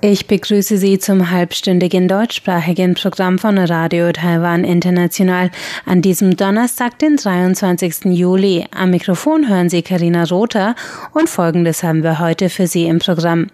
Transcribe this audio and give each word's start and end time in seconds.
Ich 0.00 0.28
begrüße 0.28 0.78
Sie 0.78 1.00
zum 1.00 1.32
halbstündigen 1.32 2.06
deutschsprachigen 2.06 2.94
Programm 2.94 3.36
von 3.36 3.58
Radio 3.58 4.12
Taiwan 4.12 4.62
International 4.62 5.50
an 5.86 6.02
diesem 6.02 6.36
Donnerstag, 6.36 7.00
den 7.00 7.16
23. 7.16 8.04
Juli. 8.04 8.64
Am 8.70 8.90
Mikrofon 8.90 9.48
hören 9.48 9.68
Sie 9.68 9.82
Karina 9.82 10.22
Rother 10.22 10.76
und 11.14 11.28
Folgendes 11.28 11.82
haben 11.82 12.04
wir 12.04 12.20
heute 12.20 12.48
für 12.48 12.68
Sie 12.68 12.86
im 12.86 13.00
Programm. 13.00 13.48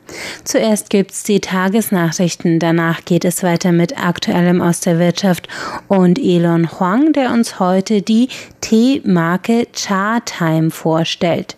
Zuerst 0.44 0.90
gibt's 0.90 1.22
die 1.22 1.40
Tagesnachrichten, 1.40 2.58
danach 2.58 3.06
geht 3.06 3.24
es 3.24 3.42
weiter 3.42 3.72
mit 3.72 3.98
Aktuellem 3.98 4.60
aus 4.60 4.80
der 4.80 4.98
Wirtschaft 4.98 5.48
und 5.88 6.18
Elon 6.18 6.78
Huang, 6.78 7.14
der 7.14 7.32
uns 7.32 7.58
heute 7.58 8.02
die 8.02 8.28
Teemarke 8.60 9.66
Cha 9.72 10.20
Time 10.20 10.70
vorstellt. 10.70 11.56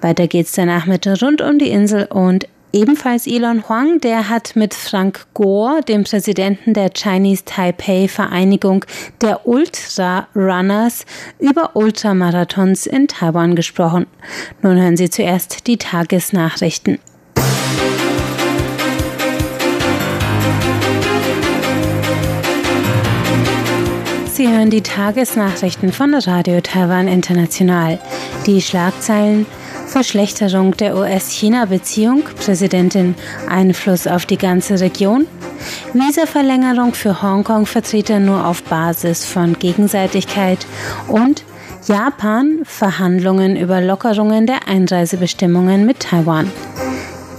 Weiter 0.00 0.28
geht's 0.28 0.52
danach 0.52 0.86
mit 0.86 1.08
Rund 1.20 1.42
um 1.42 1.58
die 1.58 1.70
Insel 1.70 2.04
und 2.04 2.46
Ebenfalls 2.70 3.26
Elon 3.26 3.66
Huang, 3.66 3.98
der 4.00 4.28
hat 4.28 4.54
mit 4.54 4.74
Frank 4.74 5.26
Gore, 5.32 5.80
dem 5.88 6.04
Präsidenten 6.04 6.74
der 6.74 6.90
Chinese 6.90 7.44
Taipei 7.46 8.08
Vereinigung 8.08 8.84
der 9.22 9.46
Ultra 9.46 10.28
Runners, 10.36 11.06
über 11.38 11.74
Ultramarathons 11.74 12.84
in 12.86 13.08
Taiwan 13.08 13.56
gesprochen. 13.56 14.06
Nun 14.60 14.76
hören 14.76 14.98
Sie 14.98 15.08
zuerst 15.08 15.66
die 15.66 15.78
Tagesnachrichten. 15.78 16.98
Sie 24.26 24.46
hören 24.46 24.70
die 24.70 24.82
Tagesnachrichten 24.82 25.90
von 25.90 26.14
Radio 26.14 26.60
Taiwan 26.60 27.08
International. 27.08 27.98
Die 28.46 28.60
Schlagzeilen 28.60 29.46
Verschlechterung 29.88 30.76
der 30.76 30.96
US-China-Beziehung, 30.96 32.22
Präsidentin 32.44 33.14
Einfluss 33.48 34.06
auf 34.06 34.26
die 34.26 34.36
ganze 34.36 34.80
Region, 34.80 35.26
Visaverlängerung 35.94 36.94
für 36.94 37.22
Hongkong-Vertreter 37.22 38.20
nur 38.20 38.46
auf 38.46 38.62
Basis 38.62 39.24
von 39.24 39.58
Gegenseitigkeit 39.58 40.66
und 41.08 41.42
Japan 41.86 42.60
Verhandlungen 42.64 43.56
über 43.56 43.80
Lockerungen 43.80 44.46
der 44.46 44.68
Einreisebestimmungen 44.68 45.86
mit 45.86 46.00
Taiwan. 46.00 46.50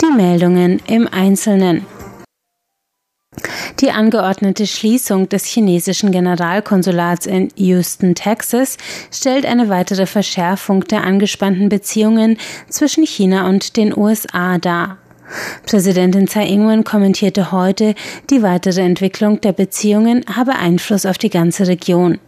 Die 0.02 0.16
Meldungen 0.16 0.82
im 0.88 1.08
Einzelnen. 1.08 1.86
Die 3.82 3.92
angeordnete 3.92 4.68
Schließung 4.68 5.30
des 5.30 5.46
chinesischen 5.46 6.12
Generalkonsulats 6.12 7.26
in 7.26 7.48
Houston, 7.56 8.14
Texas, 8.14 8.78
stellt 9.10 9.46
eine 9.46 9.70
weitere 9.70 10.06
Verschärfung 10.06 10.84
der 10.84 11.06
angespannten 11.06 11.70
Beziehungen 11.70 12.38
zwischen 12.68 13.06
China 13.06 13.48
und 13.48 13.78
den 13.78 13.98
USA 13.98 14.58
dar. 14.58 14.98
Präsidentin 15.66 16.28
Tsai 16.28 16.48
Ing-wen 16.48 16.84
kommentierte 16.84 17.52
heute, 17.52 17.96
die 18.30 18.42
weitere 18.42 18.82
Entwicklung 18.82 19.42
der 19.42 19.54
Beziehungen 19.54 20.26
habe 20.34 20.56
Einfluss 20.56 21.06
auf 21.06 21.18
die 21.18 21.30
ganze 21.30 21.68
Region. 21.68 22.20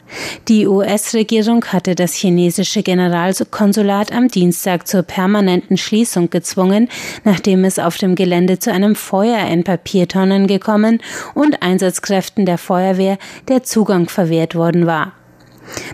Die 0.47 0.67
US-Regierung 0.67 1.63
hatte 1.65 1.95
das 1.95 2.13
chinesische 2.13 2.83
Generalkonsulat 2.83 4.11
am 4.11 4.27
Dienstag 4.27 4.87
zur 4.87 5.03
permanenten 5.03 5.77
Schließung 5.77 6.29
gezwungen, 6.29 6.89
nachdem 7.23 7.63
es 7.63 7.79
auf 7.79 7.97
dem 7.97 8.15
Gelände 8.15 8.59
zu 8.59 8.71
einem 8.71 8.95
Feuer 8.95 9.47
in 9.47 9.63
Papiertonnen 9.63 10.47
gekommen 10.47 11.01
und 11.33 11.61
Einsatzkräften 11.61 12.45
der 12.45 12.57
Feuerwehr 12.57 13.17
der 13.47 13.63
Zugang 13.63 14.09
verwehrt 14.09 14.55
worden 14.55 14.85
war. 14.85 15.13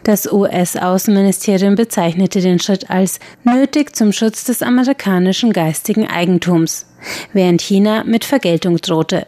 Das 0.04 0.32
US-Außenministerium 0.32 1.76
bezeichnete 1.76 2.42
den 2.42 2.60
Schritt 2.60 2.90
als 2.90 3.20
nötig 3.44 3.96
zum 3.96 4.12
Schutz 4.12 4.44
des 4.44 4.62
amerikanischen 4.62 5.54
geistigen 5.54 6.08
Eigentums, 6.08 6.86
während 7.34 7.62
China 7.62 8.04
mit 8.04 8.26
Vergeltung 8.26 8.78
drohte. 8.78 9.28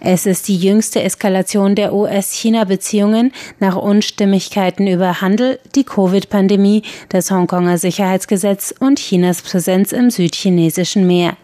Es 0.00 0.26
ist 0.26 0.48
die 0.48 0.56
jüngste 0.56 1.02
Eskalation 1.02 1.74
der 1.74 1.94
US-China-Beziehungen 1.94 3.32
nach 3.58 3.76
Unstimmigkeiten 3.76 4.86
über 4.86 5.20
Handel, 5.20 5.58
die 5.74 5.84
Covid-Pandemie, 5.84 6.82
das 7.08 7.30
Hongkonger 7.30 7.78
Sicherheitsgesetz 7.78 8.74
und 8.78 8.98
Chinas 8.98 9.42
Präsenz 9.42 9.92
im 9.92 10.10
südchinesischen 10.10 11.06
Meer. 11.06 11.36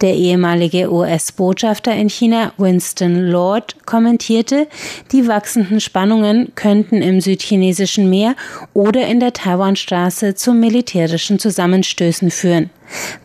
Der 0.00 0.14
ehemalige 0.14 0.92
US-Botschafter 0.92 1.94
in 1.94 2.08
China, 2.08 2.52
Winston 2.56 3.28
Lord, 3.28 3.76
kommentierte, 3.86 4.66
die 5.12 5.28
wachsenden 5.28 5.80
Spannungen 5.80 6.52
könnten 6.54 7.02
im 7.02 7.20
südchinesischen 7.20 8.08
Meer 8.08 8.34
oder 8.72 9.06
in 9.06 9.20
der 9.20 9.32
Taiwanstraße 9.32 10.34
zu 10.34 10.52
militärischen 10.52 11.38
Zusammenstößen 11.38 12.30
führen. 12.30 12.70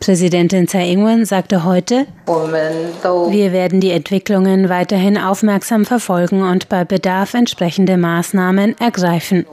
Präsidentin 0.00 0.68
Tsai 0.68 0.92
Ing-wen 0.92 1.24
sagte 1.24 1.64
heute, 1.64 2.06
wir 2.26 3.52
werden 3.52 3.80
die 3.80 3.90
Entwicklungen 3.90 4.68
weiterhin 4.68 5.18
aufmerksam 5.18 5.84
verfolgen 5.84 6.42
und 6.42 6.68
bei 6.68 6.84
Bedarf 6.84 7.34
entsprechende 7.34 7.96
Maßnahmen 7.96 8.78
ergreifen. 8.78 9.44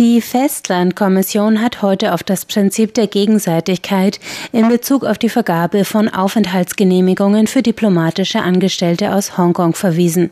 Die 0.00 0.22
Festlandkommission 0.22 1.60
hat 1.60 1.82
heute 1.82 2.14
auf 2.14 2.22
das 2.22 2.46
Prinzip 2.46 2.94
der 2.94 3.06
Gegenseitigkeit 3.06 4.18
in 4.50 4.66
Bezug 4.66 5.04
auf 5.04 5.18
die 5.18 5.28
Vergabe 5.28 5.84
von 5.84 6.08
Aufenthaltsgenehmigungen 6.08 7.46
für 7.46 7.60
diplomatische 7.60 8.40
Angestellte 8.40 9.12
aus 9.12 9.36
Hongkong 9.36 9.74
verwiesen. 9.74 10.30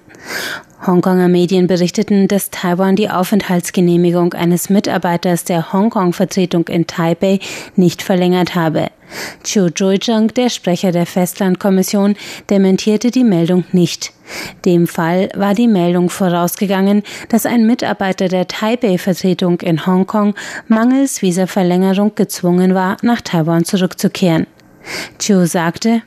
Hongkonger 0.87 1.29
Medien 1.29 1.67
berichteten, 1.67 2.29
dass 2.29 2.49
Taiwan 2.49 2.97
die 2.97 3.11
Aufenthaltsgenehmigung 3.11 4.33
eines 4.33 4.71
Mitarbeiters 4.71 5.45
der 5.45 5.71
Hongkong-Vertretung 5.71 6.67
in 6.69 6.87
Taipei 6.87 7.39
nicht 7.77 8.01
verlängert 8.01 8.55
habe. 8.55 8.87
Chiu 9.45 9.71
Zhuizheng, 9.71 10.29
der 10.29 10.49
Sprecher 10.49 10.93
der 10.93 11.07
Festlandkommission, 11.07 12.17
dementierte 12.51 13.11
die 13.11 13.25
Meldung 13.25 13.65
nicht. 13.73 14.13
Dem 14.65 14.87
Fall 14.87 15.31
war 15.35 15.55
die 15.55 15.69
Meldung 15.69 16.11
vorausgegangen, 16.11 17.03
dass 17.29 17.47
ein 17.47 17.67
Mitarbeiter 17.67 18.29
der 18.29 18.47
Taipei-Vertretung 18.47 19.61
in 19.61 19.87
Hongkong 19.87 20.35
mangels 20.67 21.23
Visaverlängerung 21.23 22.15
gezwungen 22.15 22.75
war, 22.75 22.97
nach 23.03 23.21
Taiwan 23.21 23.65
zurückzukehren. 23.65 24.47
Chiu 25.19 25.45
sagte, 25.47 26.03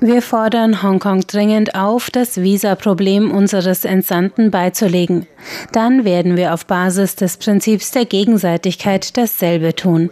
wir 0.00 0.22
fordern 0.22 0.82
Hongkong 0.82 1.20
dringend 1.26 1.74
auf, 1.74 2.10
das 2.10 2.36
Visaproblem 2.40 3.30
unseres 3.30 3.84
Entsandten 3.84 4.50
beizulegen. 4.50 5.26
Dann 5.72 6.04
werden 6.04 6.36
wir 6.36 6.54
auf 6.54 6.66
Basis 6.66 7.16
des 7.16 7.36
Prinzips 7.36 7.90
der 7.90 8.06
Gegenseitigkeit 8.06 9.16
dasselbe 9.16 9.74
tun. 9.74 10.10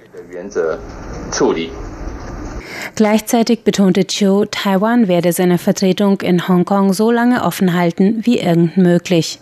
Gleichzeitig 2.94 3.64
betonte 3.64 4.06
Chiu, 4.06 4.44
Taiwan 4.44 5.08
werde 5.08 5.32
seine 5.32 5.58
Vertretung 5.58 6.20
in 6.20 6.46
Hongkong 6.46 6.92
so 6.92 7.10
lange 7.10 7.42
offen 7.42 7.74
halten 7.74 8.20
wie 8.24 8.38
irgend 8.38 8.76
möglich. 8.76 9.40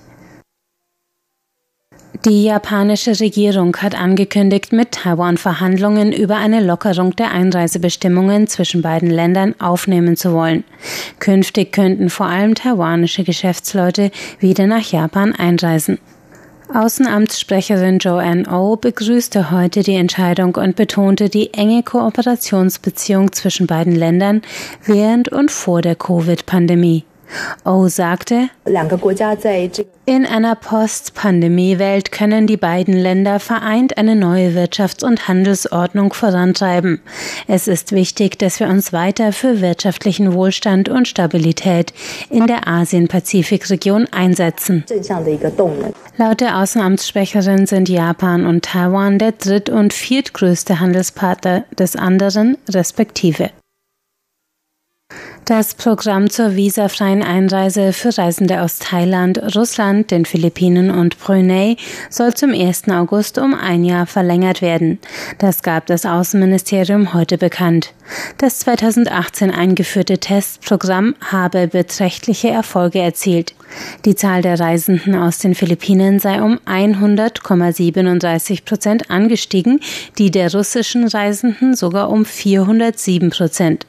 Die 2.25 2.44
japanische 2.44 3.19
Regierung 3.19 3.76
hat 3.78 3.98
angekündigt, 3.98 4.72
mit 4.72 4.92
Taiwan 4.92 5.38
Verhandlungen 5.38 6.12
über 6.12 6.36
eine 6.36 6.60
Lockerung 6.60 7.16
der 7.16 7.32
Einreisebestimmungen 7.32 8.47
zwischen 8.47 8.80
beiden 8.80 9.10
Ländern 9.10 9.56
aufnehmen 9.60 10.16
zu 10.16 10.32
wollen. 10.32 10.62
Künftig 11.19 11.72
könnten 11.72 12.10
vor 12.10 12.26
allem 12.26 12.54
taiwanische 12.54 13.24
Geschäftsleute 13.24 14.12
wieder 14.38 14.69
nach 14.69 14.92
Japan 14.92 15.34
einreisen. 15.34 15.98
Außenamtssprecherin 16.75 17.99
Joanne 17.99 18.49
O 18.49 18.77
begrüßte 18.77 19.50
heute 19.50 19.83
die 19.83 19.94
Entscheidung 19.94 20.55
und 20.55 20.75
betonte 20.75 21.28
die 21.28 21.53
enge 21.53 21.83
Kooperationsbeziehung 21.83 23.33
zwischen 23.33 23.66
beiden 23.66 23.94
Ländern 23.94 24.41
während 24.86 25.28
und 25.28 25.51
vor 25.51 25.83
der 25.83 25.97
Covid-Pandemie. 25.97 27.04
O 27.65 27.89
sagte, 27.89 28.49
in 30.05 30.27
einer 30.27 30.55
Post-Pandemie-Welt 30.57 32.11
können 32.11 32.47
die 32.47 32.57
beiden 32.57 32.95
Länder 32.95 33.39
vereint 33.39 33.97
eine 33.99 34.17
neue 34.17 34.51
Wirtschafts- 34.51 35.05
und 35.05 35.29
Handelsordnung 35.29 36.13
vorantreiben. 36.13 37.01
Es 37.47 37.69
ist 37.69 37.93
wichtig, 37.93 38.39
dass 38.39 38.59
wir 38.59 38.69
uns 38.69 38.93
weiter 38.93 39.33
für 39.33 39.61
wirtschaftlichen 39.61 40.33
Wohlstand 40.33 40.89
und 40.89 41.07
Stabilität 41.07 41.93
in 42.31 42.47
der 42.47 42.67
Asien-Pazifik-Region 42.67 44.09
einsetzen. 44.11 44.84
Laut 46.17 46.41
der 46.41 46.59
Außenamtssprecherin 46.59 47.67
sind 47.67 47.89
Japan 47.89 48.45
und 48.45 48.65
Taiwan 48.65 49.19
der 49.19 49.33
dritt- 49.33 49.71
und 49.71 49.93
viertgrößte 49.93 50.81
Handelspartner 50.81 51.65
des 51.79 51.97
anderen 51.97 52.59
respektive. 52.69 53.51
Das 55.54 55.75
Programm 55.75 56.31
zur 56.31 56.57
visafreien 56.57 57.22
Einreise 57.22 57.93
für 57.93 58.16
Reisende 58.16 58.63
aus 58.63 58.78
Thailand, 58.78 59.54
Russland, 59.54 60.10
den 60.10 60.25
Philippinen 60.25 60.91
und 60.91 61.19
Brunei 61.19 61.77
soll 62.09 62.33
zum 62.33 62.54
1. 62.54 62.89
August 62.89 63.37
um 63.37 63.53
ein 63.53 63.84
Jahr 63.84 64.07
verlängert 64.07 64.63
werden. 64.63 64.99
Das 65.37 65.63
gab 65.63 65.84
das 65.84 66.07
Außenministerium 66.07 67.13
heute 67.13 67.37
bekannt. 67.37 67.93
Das 68.39 68.60
2018 68.60 69.51
eingeführte 69.51 70.16
Testprogramm 70.16 71.16
habe 71.21 71.69
beträchtliche 71.69 72.48
Erfolge 72.48 73.01
erzielt. 73.01 73.55
Die 74.07 74.15
Zahl 74.15 74.41
der 74.41 74.59
Reisenden 74.59 75.15
aus 75.15 75.37
den 75.37 75.55
Philippinen 75.55 76.19
sei 76.19 76.41
um 76.41 76.60
100,37 76.65 78.65
Prozent 78.65 79.10
angestiegen, 79.10 79.81
die 80.16 80.31
der 80.31 80.51
russischen 80.51 81.07
Reisenden 81.07 81.77
sogar 81.77 82.09
um 82.09 82.25
407 82.25 83.28
Prozent. 83.28 83.84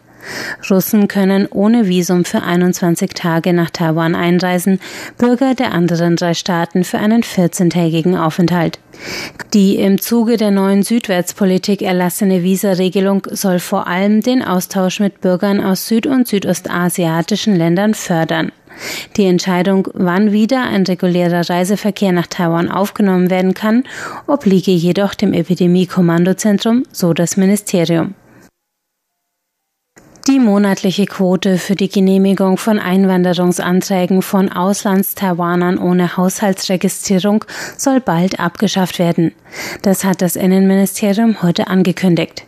Russen 0.70 1.08
können 1.08 1.48
ohne 1.50 1.88
Visum 1.88 2.26
für 2.26 2.42
21 2.42 3.12
Tage 3.14 3.54
nach 3.54 3.70
Taiwan 3.70 4.16
einreisen, 4.16 4.80
Bürger 5.18 5.56
der 5.56 5.74
anderen 5.74 6.16
drei 6.16 6.34
Staaten 6.34 6.84
für 6.84 7.00
einen 7.00 7.24
14-tägigen 7.24 8.18
Aufenthalt. 8.18 8.80
Die 9.54 9.76
im 9.78 10.00
Zuge 10.00 10.38
der 10.38 10.52
neuen 10.52 10.84
Südwärtspolitik 10.84 11.82
erlassene 11.82 12.44
Visaregelung 12.44 13.28
soll 13.32 13.60
vor 13.60 13.88
allem 13.88 14.22
den 14.22 14.44
Austausch 14.44 15.00
mit 15.00 15.22
Bürgern 15.22 15.64
aus 15.64 15.88
süd- 15.88 16.08
und 16.08 16.28
südostasiatischen 16.28 17.56
Ländern 17.56 17.94
fördern. 17.94 18.52
Die 19.18 19.26
Entscheidung, 19.26 19.88
wann 19.94 20.32
wieder 20.32 20.64
ein 20.64 20.84
regulärer 20.84 21.48
Reiseverkehr 21.48 22.12
nach 22.12 22.28
Taiwan 22.28 22.72
aufgenommen 22.72 23.30
werden 23.30 23.54
kann, 23.54 23.84
obliege 24.26 24.72
jedoch 24.72 25.14
dem 25.14 25.34
Epidemie-Kommandozentrum, 25.34 26.84
so 26.92 27.14
das 27.14 27.38
Ministerium. 27.38 28.16
Die 30.28 30.40
monatliche 30.40 31.06
Quote 31.06 31.58
für 31.58 31.76
die 31.76 31.90
Genehmigung 31.90 32.58
von 32.58 32.80
Einwanderungsanträgen 32.80 34.22
von 34.22 34.50
Auslandstaiwanern 34.50 35.78
ohne 35.78 36.16
Haushaltsregistrierung 36.16 37.44
soll 37.76 38.00
bald 38.00 38.40
abgeschafft 38.40 39.00
werden. 39.00 39.34
Das 39.82 40.06
hat 40.06 40.22
das 40.22 40.38
Innenministerium 40.38 41.42
heute 41.44 41.68
angekündigt. 41.68 42.46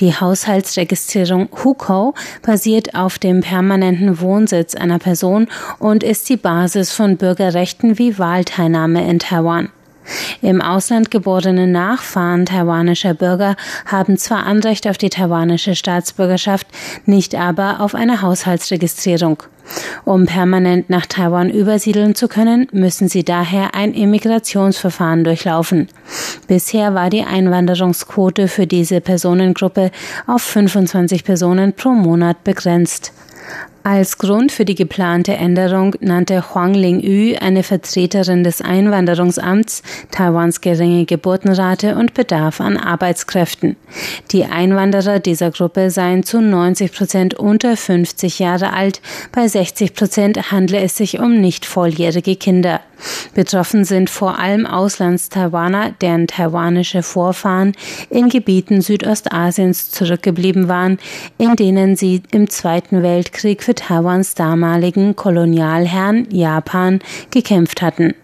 Die 0.00 0.14
Haushaltsregistrierung 0.14 1.50
HUKO 1.52 2.14
basiert 2.40 2.94
auf 2.94 3.18
dem 3.18 3.42
permanenten 3.42 4.20
Wohnsitz 4.20 4.74
einer 4.74 4.98
Person 4.98 5.48
und 5.78 6.02
ist 6.02 6.30
die 6.30 6.38
Basis 6.38 6.92
von 6.92 7.18
Bürgerrechten 7.18 7.98
wie 7.98 8.18
Wahlteilnahme 8.18 9.06
in 9.06 9.18
Taiwan. 9.18 9.68
Im 10.42 10.60
Ausland 10.60 11.10
geborene 11.10 11.66
Nachfahren 11.66 12.46
taiwanischer 12.46 13.14
Bürger 13.14 13.56
haben 13.86 14.16
zwar 14.16 14.46
Anrecht 14.46 14.86
auf 14.86 14.98
die 14.98 15.10
taiwanische 15.10 15.74
Staatsbürgerschaft, 15.74 16.66
nicht 17.06 17.34
aber 17.34 17.80
auf 17.80 17.94
eine 17.94 18.22
Haushaltsregistrierung. 18.22 19.42
Um 20.04 20.26
permanent 20.26 20.88
nach 20.88 21.06
Taiwan 21.06 21.50
übersiedeln 21.50 22.14
zu 22.14 22.28
können, 22.28 22.68
müssen 22.72 23.08
sie 23.08 23.24
daher 23.24 23.74
ein 23.74 23.92
Immigrationsverfahren 23.92 25.24
durchlaufen. 25.24 25.88
Bisher 26.46 26.94
war 26.94 27.10
die 27.10 27.24
Einwanderungsquote 27.24 28.48
für 28.48 28.66
diese 28.66 29.00
Personengruppe 29.00 29.90
auf 30.26 30.42
25 30.42 31.24
Personen 31.24 31.74
pro 31.74 31.90
Monat 31.90 32.44
begrenzt. 32.44 33.12
Als 33.84 34.18
Grund 34.18 34.52
für 34.52 34.64
die 34.64 34.74
geplante 34.74 35.34
Änderung 35.34 35.94
nannte 36.00 36.54
Huang 36.54 36.74
Ling-yu, 36.74 37.36
eine 37.38 37.62
Vertreterin 37.62 38.44
des 38.44 38.60
Einwanderungsamts, 38.60 39.82
Taiwans 40.10 40.60
geringe 40.60 41.06
Geburtenrate 41.06 41.94
und 41.94 42.12
Bedarf 42.12 42.60
an 42.60 42.76
Arbeitskräften. 42.76 43.76
Die 44.30 44.44
Einwanderer 44.44 45.20
dieser 45.20 45.50
Gruppe 45.50 45.90
seien 45.90 46.22
zu 46.22 46.40
90 46.40 46.92
Prozent 46.92 47.34
unter 47.34 47.76
50 47.76 48.38
Jahre 48.40 48.72
alt, 48.72 49.00
bei 49.32 49.48
60 49.48 49.94
Prozent 49.94 50.52
handle 50.52 50.80
es 50.80 50.96
sich 50.96 51.20
um 51.20 51.40
nicht 51.40 51.64
volljährige 51.64 52.36
Kinder. 52.36 52.80
Betroffen 53.34 53.84
sind 53.84 54.10
vor 54.10 54.38
allem 54.38 54.66
Auslandstaiwaner, 54.66 55.92
deren 56.00 56.26
taiwanische 56.26 57.02
Vorfahren 57.02 57.72
in 58.10 58.28
Gebieten 58.28 58.80
Südostasiens 58.80 59.90
zurückgeblieben 59.90 60.68
waren, 60.68 60.98
in 61.38 61.56
denen 61.56 61.96
sie 61.96 62.22
im 62.30 62.50
Zweiten 62.50 63.02
Weltkrieg 63.02 63.62
für 63.62 63.74
Taiwans 63.74 64.34
damaligen 64.34 65.16
Kolonialherrn 65.16 66.26
Japan 66.30 67.00
gekämpft 67.30 67.82
hatten. 67.82 68.14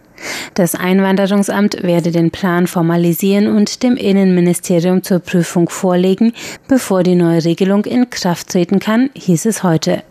Das 0.54 0.74
Einwanderungsamt 0.74 1.82
werde 1.82 2.10
den 2.10 2.30
Plan 2.30 2.66
formalisieren 2.66 3.48
und 3.48 3.82
dem 3.82 3.96
Innenministerium 3.96 5.02
zur 5.02 5.18
Prüfung 5.18 5.68
vorlegen, 5.68 6.32
bevor 6.68 7.02
die 7.02 7.16
neue 7.16 7.44
Regelung 7.44 7.84
in 7.84 8.08
Kraft 8.10 8.50
treten 8.50 8.78
kann, 8.78 9.10
hieß 9.14 9.46
es 9.46 9.62
heute. 9.62 10.02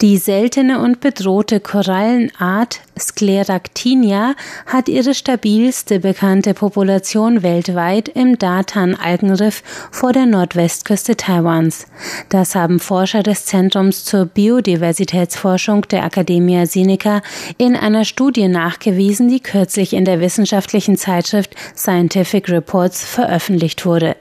Die 0.00 0.18
seltene 0.18 0.80
und 0.80 0.98
bedrohte 0.98 1.60
Korallenart 1.60 2.80
Scleractinia 2.98 4.34
hat 4.66 4.88
ihre 4.88 5.14
stabilste 5.14 6.00
bekannte 6.00 6.52
Population 6.52 7.44
weltweit 7.44 8.08
im 8.08 8.36
Datan-Algenriff 8.36 9.62
vor 9.92 10.12
der 10.12 10.26
Nordwestküste 10.26 11.16
Taiwans. 11.16 11.86
Das 12.28 12.56
haben 12.56 12.80
Forscher 12.80 13.22
des 13.22 13.46
Zentrums 13.46 14.04
zur 14.04 14.26
Biodiversitätsforschung 14.26 15.82
der 15.82 16.04
Academia 16.04 16.66
Sinica 16.66 17.22
in 17.56 17.76
einer 17.76 18.04
Studie 18.04 18.48
nachgewiesen, 18.48 19.28
die 19.28 19.40
kürzlich 19.40 19.92
in 19.92 20.04
der 20.04 20.20
wissenschaftlichen 20.20 20.96
Zeitschrift 20.96 21.54
Scientific 21.76 22.48
Reports 22.48 23.04
veröffentlicht 23.04 23.86
wurde. 23.86 24.16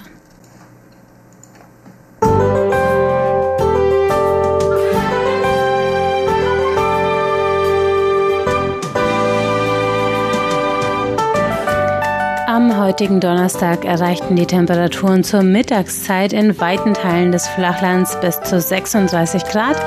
Am 12.76 12.84
heutigen 12.84 13.22
Donnerstag 13.22 13.86
erreichten 13.86 14.36
die 14.36 14.48
Temperaturen 14.48 15.24
zur 15.24 15.44
Mittagszeit 15.44 16.34
in 16.34 16.60
weiten 16.60 16.94
Teilen 16.94 17.32
des 17.32 17.48
Flachlands 17.48 18.20
bis 18.20 18.42
zu 18.42 18.60
36 18.60 19.46
Grad. 19.46 19.78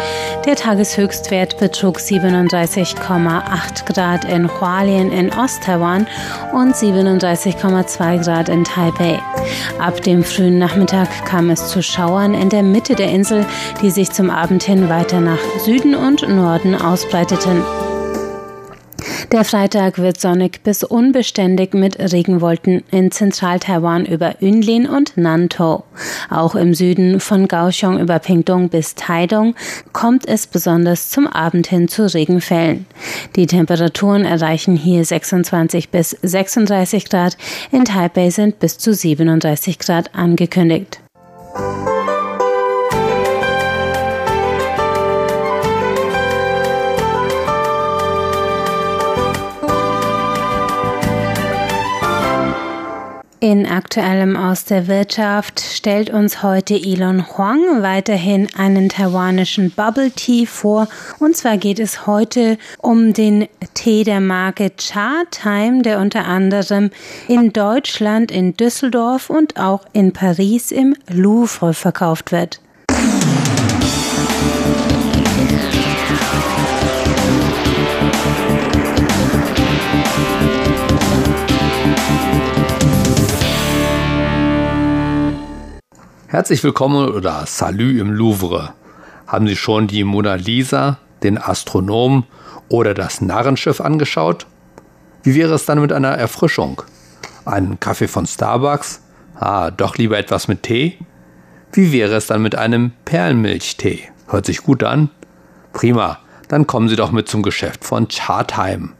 Der 0.46 0.56
Tageshöchstwert 0.56 1.58
betrug 1.58 1.98
37,8 1.98 3.92
Grad 3.92 4.24
in 4.24 4.48
Hualien 4.48 5.12
in 5.12 5.30
Osttaiwan 5.30 6.06
und 6.54 6.74
37,2 6.74 8.24
Grad 8.24 8.48
in 8.48 8.64
Taipei. 8.64 9.20
Ab 9.78 10.00
dem 10.00 10.24
frühen 10.24 10.58
Nachmittag 10.58 11.26
kam 11.26 11.50
es 11.50 11.68
zu 11.68 11.82
Schauern 11.82 12.32
in 12.32 12.48
der 12.48 12.62
Mitte 12.62 12.94
der 12.94 13.10
Insel, 13.10 13.44
die 13.82 13.90
sich 13.90 14.12
zum 14.12 14.30
Abend 14.30 14.62
hin 14.62 14.88
weiter 14.88 15.20
nach 15.20 15.40
Süden 15.62 15.94
und 15.94 16.26
Norden 16.26 16.74
ausbreiteten. 16.74 17.62
Der 19.30 19.44
Freitag 19.44 19.98
wird 19.98 20.18
sonnig 20.18 20.62
bis 20.62 20.82
unbeständig 20.82 21.74
mit 21.74 21.98
Regenwolken 21.98 22.82
in 22.90 23.10
Zentral-Taiwan 23.10 24.06
über 24.06 24.36
Yunlin 24.40 24.88
und 24.88 25.18
Nantou. 25.18 25.82
Auch 26.30 26.54
im 26.54 26.72
Süden 26.72 27.20
von 27.20 27.46
Kaohsiung 27.46 28.00
über 28.00 28.20
Pingtung 28.20 28.70
bis 28.70 28.94
Taidong 28.94 29.54
kommt 29.92 30.26
es 30.26 30.46
besonders 30.46 31.10
zum 31.10 31.26
Abend 31.26 31.66
hin 31.66 31.88
zu 31.88 32.06
Regenfällen. 32.12 32.86
Die 33.36 33.46
Temperaturen 33.46 34.24
erreichen 34.24 34.76
hier 34.76 35.04
26 35.04 35.90
bis 35.90 36.16
36 36.22 37.10
Grad, 37.10 37.36
in 37.70 37.84
Taipei 37.84 38.30
sind 38.30 38.58
bis 38.60 38.78
zu 38.78 38.94
37 38.94 39.78
Grad 39.78 40.14
angekündigt. 40.14 41.00
In 53.40 53.66
aktuellem 53.66 54.36
aus 54.36 54.64
der 54.64 54.88
Wirtschaft 54.88 55.60
stellt 55.60 56.10
uns 56.10 56.42
heute 56.42 56.74
Elon 56.74 57.24
Huang 57.24 57.82
weiterhin 57.82 58.48
einen 58.56 58.88
taiwanischen 58.88 59.70
Bubble 59.70 60.10
Tea 60.10 60.44
vor. 60.44 60.88
Und 61.20 61.36
zwar 61.36 61.56
geht 61.56 61.78
es 61.78 62.04
heute 62.08 62.58
um 62.78 63.12
den 63.12 63.46
Tee 63.74 64.02
der 64.02 64.18
Marke 64.18 64.72
Cha 64.76 65.22
Time, 65.30 65.82
der 65.82 66.00
unter 66.00 66.26
anderem 66.26 66.90
in 67.28 67.52
Deutschland, 67.52 68.32
in 68.32 68.56
Düsseldorf 68.56 69.30
und 69.30 69.56
auch 69.56 69.84
in 69.92 70.12
Paris 70.12 70.72
im 70.72 70.96
Louvre 71.08 71.74
verkauft 71.74 72.32
wird. 72.32 72.60
Herzlich 86.30 86.62
willkommen 86.62 87.08
oder 87.08 87.46
Salü 87.46 87.98
im 87.98 88.12
Louvre. 88.12 88.74
Haben 89.26 89.46
Sie 89.46 89.56
schon 89.56 89.86
die 89.86 90.04
Mona 90.04 90.34
Lisa, 90.34 90.98
den 91.22 91.38
Astronom 91.38 92.24
oder 92.68 92.92
das 92.92 93.22
Narrenschiff 93.22 93.80
angeschaut? 93.80 94.44
Wie 95.22 95.34
wäre 95.34 95.54
es 95.54 95.64
dann 95.64 95.80
mit 95.80 95.90
einer 95.90 96.10
Erfrischung? 96.10 96.82
Ein 97.46 97.80
Kaffee 97.80 98.08
von 98.08 98.26
Starbucks? 98.26 99.00
Ah, 99.36 99.70
doch 99.70 99.96
lieber 99.96 100.18
etwas 100.18 100.48
mit 100.48 100.64
Tee? 100.64 100.98
Wie 101.72 101.92
wäre 101.92 102.16
es 102.16 102.26
dann 102.26 102.42
mit 102.42 102.54
einem 102.56 102.92
Perlmilchtee? 103.06 104.10
Hört 104.26 104.44
sich 104.44 104.58
gut 104.58 104.84
an? 104.84 105.08
Prima, 105.72 106.18
dann 106.48 106.66
kommen 106.66 106.90
Sie 106.90 106.96
doch 106.96 107.10
mit 107.10 107.30
zum 107.30 107.42
Geschäft 107.42 107.86
von 107.86 108.06
Chartheim. 108.10 108.92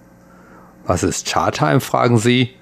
Was 0.86 1.02
ist 1.02 1.28
Chartheim, 1.28 1.82
fragen 1.82 2.16
Sie? 2.16 2.54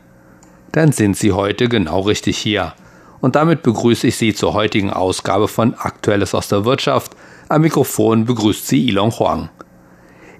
Dann 0.73 0.90
sind 0.90 1.16
Sie 1.16 1.30
heute 1.30 1.68
genau 1.68 2.00
richtig 2.00 2.37
hier 2.37 2.75
und 3.20 3.37
damit 3.37 3.62
begrüße 3.62 4.06
ich 4.06 4.16
Sie 4.16 4.35
zur 4.35 4.54
heutigen 4.54 4.90
Ausgabe 4.90 5.49
von 5.49 5.75
Aktuelles 5.75 6.35
aus 6.35 6.49
der 6.49 6.64
Wirtschaft. 6.64 7.16
Am 7.49 7.62
Mikrofon 7.62 8.25
begrüßt 8.25 8.66
Sie 8.66 8.88
Ilon 8.88 9.11
Huang. 9.18 9.49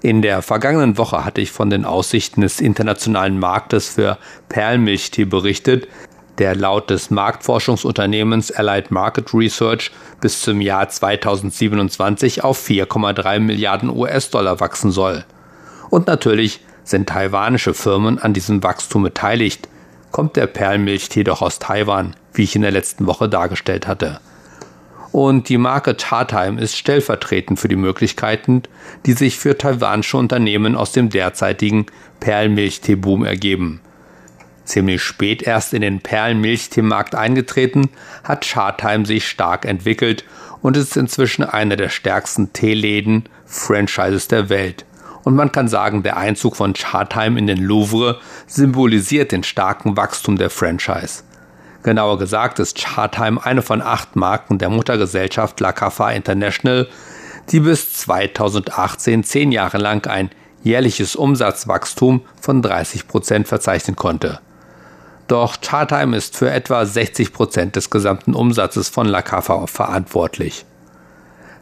In 0.01 0.21
der 0.21 0.41
vergangenen 0.41 0.97
Woche 0.97 1.25
hatte 1.25 1.41
ich 1.41 1.51
von 1.51 1.69
den 1.69 1.85
Aussichten 1.85 2.41
des 2.41 2.61
internationalen 2.61 3.39
Marktes 3.39 3.89
für 3.89 4.17
Perlmilchtee 4.47 5.25
berichtet, 5.25 5.87
der 6.37 6.55
laut 6.55 6.89
des 6.89 7.09
Marktforschungsunternehmens 7.09 8.51
Allied 8.51 8.91
Market 8.91 9.33
Research 9.33 9.91
bis 10.21 10.41
zum 10.41 10.61
Jahr 10.61 10.87
2027 10.87 12.43
auf 12.43 12.63
4,3 12.63 13.39
Milliarden 13.39 13.89
US-Dollar 13.89 14.59
wachsen 14.59 14.91
soll. 14.91 15.25
Und 15.89 16.07
natürlich 16.07 16.61
sind 16.83 17.09
taiwanische 17.09 17.73
Firmen 17.73 18.19
an 18.19 18.33
diesem 18.33 18.61
Wachstum 18.63 19.03
beteiligt, 19.03 19.67
kommt 20.11 20.35
der 20.35 20.47
Perlmilchtee 20.47 21.23
doch 21.23 21.41
aus 21.41 21.59
Taiwan 21.59 22.15
wie 22.37 22.43
ich 22.43 22.55
in 22.55 22.61
der 22.61 22.71
letzten 22.71 23.07
Woche 23.07 23.27
dargestellt 23.27 23.87
hatte. 23.87 24.19
Und 25.11 25.49
die 25.49 25.57
Marke 25.57 25.95
Chartime 25.95 26.61
ist 26.61 26.77
stellvertretend 26.77 27.59
für 27.59 27.67
die 27.67 27.75
Möglichkeiten, 27.75 28.63
die 29.05 29.13
sich 29.13 29.39
für 29.39 29.57
taiwanische 29.57 30.17
Unternehmen 30.17 30.75
aus 30.75 30.91
dem 30.91 31.09
derzeitigen 31.09 31.87
Perlmilchtee-Boom 32.19 33.25
ergeben. 33.25 33.81
Ziemlich 34.65 35.01
spät 35.01 35.41
erst 35.43 35.73
in 35.73 35.81
den 35.81 36.01
Perlmilchtee-Markt 36.01 37.15
eingetreten, 37.15 37.89
hat 38.23 38.45
Chartime 38.45 39.05
sich 39.05 39.27
stark 39.27 39.65
entwickelt 39.65 40.25
und 40.61 40.75
ist 40.75 40.97
inzwischen 40.97 41.43
einer 41.43 41.77
der 41.77 41.89
stärksten 41.89 42.51
Teeläden, 42.51 43.29
Franchises 43.45 44.27
der 44.27 44.49
Welt. 44.49 44.85
Und 45.27 45.35
man 45.35 45.51
kann 45.51 45.67
sagen, 45.67 46.03
der 46.03 46.15
Einzug 46.15 46.55
von 46.55 46.71
Chartime 46.71 47.37
in 47.37 47.47
den 47.47 47.57
Louvre 47.57 48.17
symbolisiert 48.45 49.33
den 49.33 49.43
starken 49.43 49.97
Wachstum 49.97 50.37
der 50.37 50.49
Franchise. 50.49 51.23
Genauer 51.83 52.17
gesagt 52.17 52.59
ist 52.59 52.79
Chartheim 52.79 53.37
eine 53.37 53.61
von 53.61 53.81
acht 53.81 54.15
Marken 54.15 54.57
der 54.57 54.69
Muttergesellschaft 54.69 55.59
La 55.59 55.73
Cafa 55.73 56.11
International, 56.11 56.87
die 57.49 57.59
bis 57.59 57.91
2018 57.91 59.25
zehn 59.25 59.51
Jahre 59.51 59.79
lang 59.79 60.07
ein 60.07 60.29
jährliches 60.63 61.17
Umsatzwachstum 61.17 62.21
von 62.39 62.61
30 62.61 63.09
Prozent 63.09 63.49
verzeichnen 63.49 63.97
konnte. 63.97 64.39
Doch 65.27 65.57
Chartheim 65.61 66.13
ist 66.13 66.37
für 66.37 66.49
etwa 66.49 66.85
60 66.85 67.33
Prozent 67.33 67.75
des 67.75 67.89
gesamten 67.89 68.33
Umsatzes 68.33 68.87
von 68.87 69.05
La 69.05 69.21
Cafa 69.21 69.67
verantwortlich. 69.67 70.63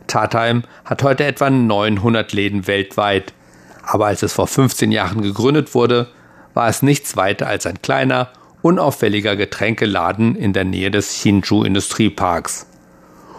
Chartheim 0.07 0.61
hat 0.85 1.01
heute 1.01 1.25
etwa 1.25 1.49
900 1.49 2.31
Läden 2.31 2.67
weltweit, 2.67 3.33
aber 3.85 4.07
als 4.07 4.23
es 4.23 4.33
vor 4.33 4.47
15 4.47 4.91
Jahren 4.91 5.21
gegründet 5.21 5.73
wurde, 5.75 6.07
war 6.53 6.67
es 6.67 6.81
nichts 6.81 7.15
weiter 7.15 7.47
als 7.47 7.65
ein 7.65 7.81
kleiner 7.81 8.29
unauffälliger 8.61 9.35
Getränkeladen 9.35 10.35
in 10.35 10.53
der 10.53 10.63
Nähe 10.63 10.89
des 10.89 11.11
Hsinchu 11.11 11.63
Industrieparks. 11.63 12.65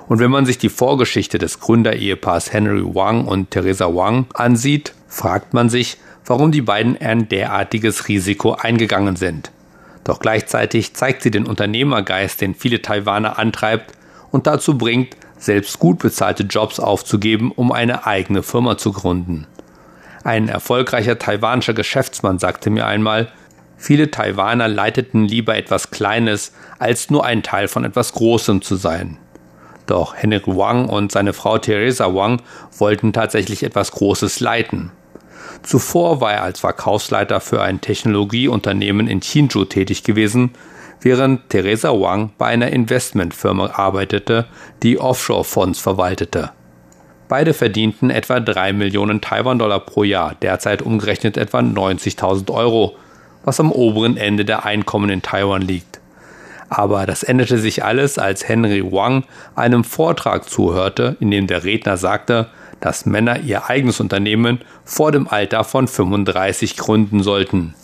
Und 0.08 0.20
wenn 0.20 0.30
man 0.30 0.46
sich 0.46 0.58
die 0.58 0.68
Vorgeschichte 0.68 1.38
des 1.38 1.58
Gründerehepaars 1.58 2.52
Henry 2.52 2.84
Wang 2.94 3.24
und 3.24 3.50
Theresa 3.50 3.86
Wang 3.86 4.26
ansieht, 4.34 4.94
fragt 5.08 5.52
man 5.52 5.68
sich, 5.68 5.96
warum 6.24 6.52
die 6.52 6.62
beiden 6.62 6.96
ein 7.00 7.28
derartiges 7.28 8.06
Risiko 8.06 8.52
eingegangen 8.52 9.16
sind. 9.16 9.50
Doch 10.04 10.20
gleichzeitig 10.20 10.94
zeigt 10.94 11.22
sie 11.22 11.32
den 11.32 11.46
Unternehmergeist, 11.46 12.40
den 12.40 12.54
viele 12.54 12.80
Taiwaner 12.80 13.38
antreibt 13.38 13.92
und 14.30 14.46
dazu 14.46 14.78
bringt, 14.78 15.16
selbst 15.38 15.80
gut 15.80 15.98
bezahlte 15.98 16.44
Jobs 16.44 16.78
aufzugeben, 16.78 17.50
um 17.50 17.72
eine 17.72 18.06
eigene 18.06 18.44
Firma 18.44 18.78
zu 18.78 18.92
gründen. 18.92 19.46
Ein 20.26 20.48
erfolgreicher 20.48 21.20
taiwanischer 21.20 21.72
Geschäftsmann 21.72 22.40
sagte 22.40 22.68
mir 22.68 22.84
einmal, 22.84 23.28
Viele 23.76 24.10
Taiwaner 24.10 24.66
leiteten 24.66 25.24
lieber 25.24 25.56
etwas 25.56 25.92
Kleines, 25.92 26.52
als 26.80 27.10
nur 27.10 27.24
ein 27.24 27.44
Teil 27.44 27.68
von 27.68 27.84
etwas 27.84 28.12
Großem 28.12 28.60
zu 28.60 28.74
sein. 28.74 29.18
Doch 29.86 30.16
Henry 30.16 30.42
Wang 30.46 30.88
und 30.88 31.12
seine 31.12 31.32
Frau 31.32 31.58
Theresa 31.58 32.12
Wang 32.12 32.42
wollten 32.76 33.12
tatsächlich 33.12 33.62
etwas 33.62 33.92
Großes 33.92 34.40
leiten. 34.40 34.90
Zuvor 35.62 36.20
war 36.20 36.32
er 36.32 36.42
als 36.42 36.58
Verkaufsleiter 36.58 37.38
für 37.38 37.62
ein 37.62 37.80
Technologieunternehmen 37.80 39.06
in 39.06 39.20
Hsinchu 39.20 39.64
tätig 39.64 40.02
gewesen, 40.02 40.54
während 41.00 41.50
Theresa 41.50 41.92
Wang 41.92 42.32
bei 42.36 42.46
einer 42.46 42.72
Investmentfirma 42.72 43.70
arbeitete, 43.74 44.46
die 44.82 44.98
Offshore-Fonds 44.98 45.78
verwaltete. 45.78 46.50
Beide 47.28 47.54
verdienten 47.54 48.10
etwa 48.10 48.38
3 48.38 48.72
Millionen 48.72 49.20
Taiwan-Dollar 49.20 49.80
pro 49.80 50.04
Jahr, 50.04 50.36
derzeit 50.40 50.82
umgerechnet 50.82 51.36
etwa 51.36 51.58
90.000 51.58 52.52
Euro, 52.52 52.96
was 53.44 53.58
am 53.58 53.72
oberen 53.72 54.16
Ende 54.16 54.44
der 54.44 54.64
Einkommen 54.64 55.10
in 55.10 55.22
Taiwan 55.22 55.62
liegt. 55.62 56.00
Aber 56.68 57.06
das 57.06 57.22
änderte 57.22 57.58
sich 57.58 57.84
alles, 57.84 58.18
als 58.18 58.48
Henry 58.48 58.82
Wang 58.92 59.24
einem 59.54 59.84
Vortrag 59.84 60.48
zuhörte, 60.48 61.16
in 61.20 61.30
dem 61.30 61.46
der 61.46 61.64
Redner 61.64 61.96
sagte, 61.96 62.48
dass 62.80 63.06
Männer 63.06 63.40
ihr 63.40 63.68
eigenes 63.68 64.00
Unternehmen 64.00 64.60
vor 64.84 65.12
dem 65.12 65.28
Alter 65.28 65.64
von 65.64 65.88
35 65.88 66.76
gründen 66.76 67.22
sollten. 67.22 67.74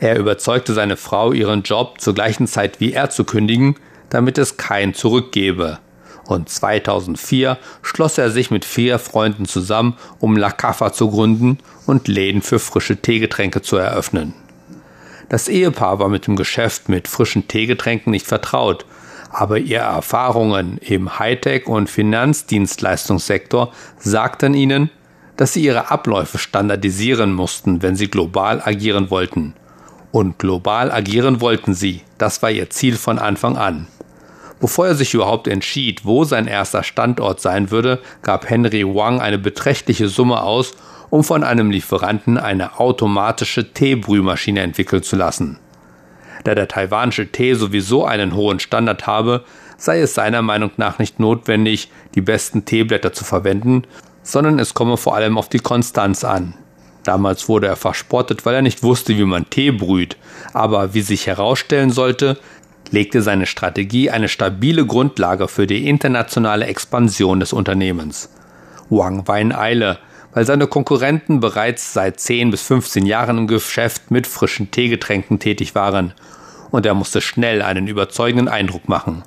Er 0.00 0.18
überzeugte 0.18 0.74
seine 0.74 0.96
Frau, 0.96 1.32
ihren 1.32 1.62
Job 1.62 2.00
zur 2.00 2.14
gleichen 2.14 2.46
Zeit 2.46 2.80
wie 2.80 2.92
er 2.92 3.10
zu 3.10 3.24
kündigen, 3.24 3.76
damit 4.10 4.38
es 4.38 4.56
kein 4.56 4.94
Zurück 4.94 5.32
gebe. 5.32 5.78
Und 6.26 6.48
2004 6.48 7.58
schloss 7.82 8.18
er 8.18 8.30
sich 8.30 8.50
mit 8.50 8.64
vier 8.64 8.98
Freunden 8.98 9.46
zusammen, 9.46 9.96
um 10.20 10.36
La 10.36 10.50
Caffa 10.50 10.92
zu 10.92 11.10
gründen 11.10 11.58
und 11.86 12.08
Läden 12.08 12.42
für 12.42 12.58
frische 12.58 12.96
Teegetränke 12.96 13.62
zu 13.62 13.76
eröffnen. 13.76 14.34
Das 15.28 15.48
Ehepaar 15.48 15.98
war 15.98 16.08
mit 16.08 16.26
dem 16.26 16.36
Geschäft 16.36 16.88
mit 16.88 17.08
frischen 17.08 17.48
Teegetränken 17.48 18.10
nicht 18.10 18.26
vertraut, 18.26 18.86
aber 19.30 19.58
ihre 19.58 19.82
Erfahrungen 19.84 20.78
im 20.78 21.18
Hightech- 21.18 21.66
und 21.66 21.90
Finanzdienstleistungssektor 21.90 23.72
sagten 23.98 24.54
ihnen, 24.54 24.90
dass 25.36 25.54
sie 25.54 25.64
ihre 25.64 25.90
Abläufe 25.90 26.38
standardisieren 26.38 27.32
mussten, 27.32 27.82
wenn 27.82 27.96
sie 27.96 28.08
global 28.08 28.62
agieren 28.64 29.10
wollten. 29.10 29.54
Und 30.12 30.38
global 30.38 30.92
agieren 30.92 31.40
wollten 31.40 31.74
sie, 31.74 32.02
das 32.18 32.40
war 32.42 32.50
ihr 32.50 32.70
Ziel 32.70 32.96
von 32.96 33.18
Anfang 33.18 33.56
an. 33.56 33.88
Bevor 34.60 34.86
er 34.86 34.94
sich 34.94 35.14
überhaupt 35.14 35.48
entschied, 35.48 36.04
wo 36.04 36.24
sein 36.24 36.46
erster 36.46 36.82
Standort 36.82 37.40
sein 37.40 37.70
würde, 37.70 38.00
gab 38.22 38.48
Henry 38.48 38.84
Wang 38.84 39.20
eine 39.20 39.38
beträchtliche 39.38 40.08
Summe 40.08 40.42
aus, 40.42 40.72
um 41.10 41.24
von 41.24 41.44
einem 41.44 41.70
Lieferanten 41.70 42.38
eine 42.38 42.78
automatische 42.80 43.72
Teebrühmaschine 43.72 44.60
entwickeln 44.60 45.02
zu 45.02 45.16
lassen. 45.16 45.58
Da 46.44 46.54
der 46.54 46.68
taiwanische 46.68 47.30
Tee 47.30 47.54
sowieso 47.54 48.04
einen 48.04 48.34
hohen 48.34 48.60
Standard 48.60 49.06
habe, 49.06 49.44
sei 49.76 50.00
es 50.00 50.14
seiner 50.14 50.42
Meinung 50.42 50.70
nach 50.76 50.98
nicht 50.98 51.20
notwendig, 51.20 51.90
die 52.14 52.20
besten 52.20 52.64
Teeblätter 52.64 53.12
zu 53.12 53.24
verwenden, 53.24 53.84
sondern 54.22 54.58
es 54.58 54.74
komme 54.74 54.96
vor 54.96 55.14
allem 55.14 55.38
auf 55.38 55.48
die 55.48 55.58
Konstanz 55.58 56.24
an. 56.24 56.54
Damals 57.04 57.48
wurde 57.48 57.66
er 57.66 57.76
verspottet, 57.76 58.46
weil 58.46 58.54
er 58.54 58.62
nicht 58.62 58.82
wusste, 58.82 59.16
wie 59.16 59.24
man 59.24 59.48
Tee 59.50 59.70
brüht, 59.70 60.16
aber 60.54 60.94
wie 60.94 61.02
sich 61.02 61.26
herausstellen 61.26 61.90
sollte, 61.90 62.38
legte 62.94 63.22
seine 63.22 63.46
Strategie 63.46 64.08
eine 64.08 64.28
stabile 64.28 64.86
Grundlage 64.86 65.48
für 65.48 65.66
die 65.66 65.88
internationale 65.88 66.66
Expansion 66.66 67.40
des 67.40 67.52
Unternehmens. 67.52 68.30
Wang 68.88 69.26
war 69.26 69.38
in 69.40 69.52
Eile, 69.52 69.98
weil 70.32 70.46
seine 70.46 70.68
Konkurrenten 70.68 71.40
bereits 71.40 71.92
seit 71.92 72.20
10 72.20 72.52
bis 72.52 72.62
15 72.62 73.04
Jahren 73.04 73.38
im 73.38 73.46
Geschäft 73.48 74.10
mit 74.10 74.26
frischen 74.26 74.70
Teegetränken 74.70 75.38
tätig 75.40 75.74
waren, 75.74 76.14
und 76.70 76.86
er 76.86 76.94
musste 76.94 77.20
schnell 77.20 77.62
einen 77.62 77.88
überzeugenden 77.88 78.48
Eindruck 78.48 78.88
machen. 78.88 79.22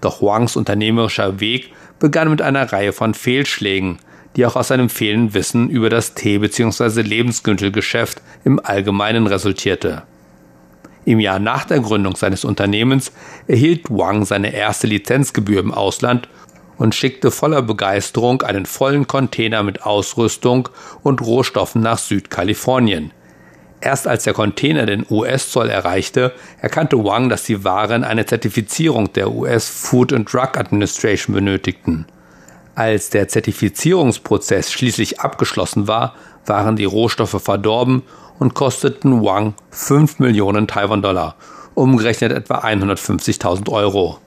Doch 0.00 0.22
Wangs 0.22 0.56
unternehmerischer 0.56 1.40
Weg 1.40 1.72
begann 1.98 2.30
mit 2.30 2.42
einer 2.42 2.72
Reihe 2.72 2.92
von 2.92 3.14
Fehlschlägen, 3.14 3.98
die 4.36 4.46
auch 4.46 4.56
aus 4.56 4.68
seinem 4.68 4.90
fehlenden 4.90 5.34
Wissen 5.34 5.70
über 5.70 5.90
das 5.90 6.14
Tee- 6.14 6.38
bzw. 6.38 7.02
Lebensmittelgeschäft 7.02 8.20
im 8.44 8.60
Allgemeinen 8.62 9.26
resultierte. 9.26 10.02
Im 11.06 11.20
Jahr 11.20 11.38
nach 11.38 11.64
der 11.64 11.78
Gründung 11.78 12.16
seines 12.16 12.44
Unternehmens 12.44 13.12
erhielt 13.46 13.88
Wang 13.90 14.24
seine 14.24 14.52
erste 14.52 14.88
Lizenzgebühr 14.88 15.60
im 15.60 15.72
Ausland 15.72 16.28
und 16.78 16.96
schickte 16.96 17.30
voller 17.30 17.62
Begeisterung 17.62 18.42
einen 18.42 18.66
vollen 18.66 19.06
Container 19.06 19.62
mit 19.62 19.84
Ausrüstung 19.84 20.68
und 21.04 21.22
Rohstoffen 21.22 21.80
nach 21.80 21.98
Südkalifornien. 21.98 23.12
Erst 23.80 24.08
als 24.08 24.24
der 24.24 24.34
Container 24.34 24.84
den 24.84 25.06
US-Zoll 25.08 25.70
erreichte, 25.70 26.32
erkannte 26.60 27.02
Wang, 27.04 27.28
dass 27.28 27.44
die 27.44 27.62
Waren 27.62 28.02
eine 28.02 28.26
Zertifizierung 28.26 29.12
der 29.12 29.30
US 29.30 29.68
Food 29.68 30.12
and 30.12 30.30
Drug 30.32 30.58
Administration 30.58 31.36
benötigten. 31.36 32.06
Als 32.74 33.10
der 33.10 33.28
Zertifizierungsprozess 33.28 34.72
schließlich 34.72 35.20
abgeschlossen 35.20 35.86
war, 35.86 36.16
waren 36.46 36.74
die 36.74 36.84
Rohstoffe 36.84 37.40
verdorben 37.40 38.02
und 38.38 38.54
kosteten 38.54 39.24
Wang 39.24 39.54
5 39.70 40.18
Millionen 40.18 40.66
Taiwan-Dollar, 40.66 41.36
umgerechnet 41.74 42.32
etwa 42.32 42.58
150.000 42.58 43.70
Euro. 43.70 44.18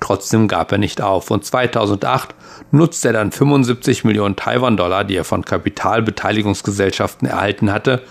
Trotzdem 0.00 0.46
gab 0.46 0.72
er 0.72 0.78
nicht 0.78 1.00
auf 1.00 1.30
und 1.30 1.44
2008 1.44 2.34
nutzte 2.70 3.08
er 3.08 3.14
dann 3.14 3.32
75 3.32 4.04
Millionen 4.04 4.36
Taiwan-Dollar, 4.36 5.04
die 5.04 5.16
er 5.16 5.24
von 5.24 5.44
Kapitalbeteiligungsgesellschaften 5.44 7.28
erhalten 7.28 7.72
hatte, 7.72 8.02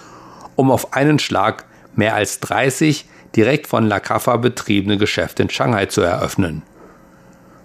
um 0.56 0.72
auf 0.72 0.94
einen 0.94 1.20
Schlag 1.20 1.66
mehr 1.96 2.16
als 2.16 2.40
30 2.40 3.06
direkt 3.36 3.68
von 3.68 3.86
La 3.88 4.00
Cafa 4.00 4.38
betriebene 4.38 4.98
Geschäfte 4.98 5.44
in 5.44 5.50
Shanghai 5.50 5.86
zu 5.86 6.02
eröffnen. 6.02 6.64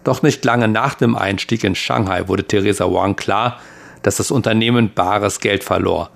Doch 0.04 0.22
nicht 0.22 0.44
lange 0.44 0.68
nach 0.68 0.94
dem 0.94 1.16
Einstieg 1.16 1.64
in 1.64 1.75
Shanghai 1.75 2.28
wurde 2.28 2.44
Theresa 2.44 2.87
Wang 2.87 3.16
klar, 3.16 3.60
dass 4.02 4.16
das 4.16 4.30
Unternehmen 4.30 4.92
bares 4.94 5.40
Geld 5.40 5.62
verlor 5.62 6.10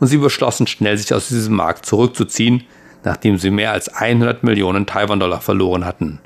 und 0.00 0.06
sie 0.06 0.16
beschlossen 0.16 0.66
schnell, 0.66 0.98
sich 0.98 1.14
aus 1.14 1.28
diesem 1.28 1.54
Markt 1.54 1.86
zurückzuziehen, 1.86 2.64
nachdem 3.04 3.38
sie 3.38 3.50
mehr 3.50 3.72
als 3.72 3.88
100 3.88 4.42
Millionen 4.42 4.86
Taiwan-Dollar 4.86 5.40
verloren 5.40 5.84
hatten. 5.84 6.20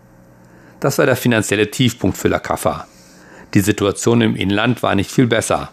Das 0.81 0.99
war 0.99 1.07
der 1.07 1.17
finanzielle 1.17 1.71
Tiefpunkt 1.71 2.17
für 2.17 2.29
La 2.29 2.39
Cafa. 2.39 2.87
Die 3.53 3.61
Situation 3.61 4.21
im 4.21 4.37
Inland 4.37 4.83
war 4.83 4.95
nicht 4.95 5.11
viel 5.11 5.27
besser. 5.27 5.71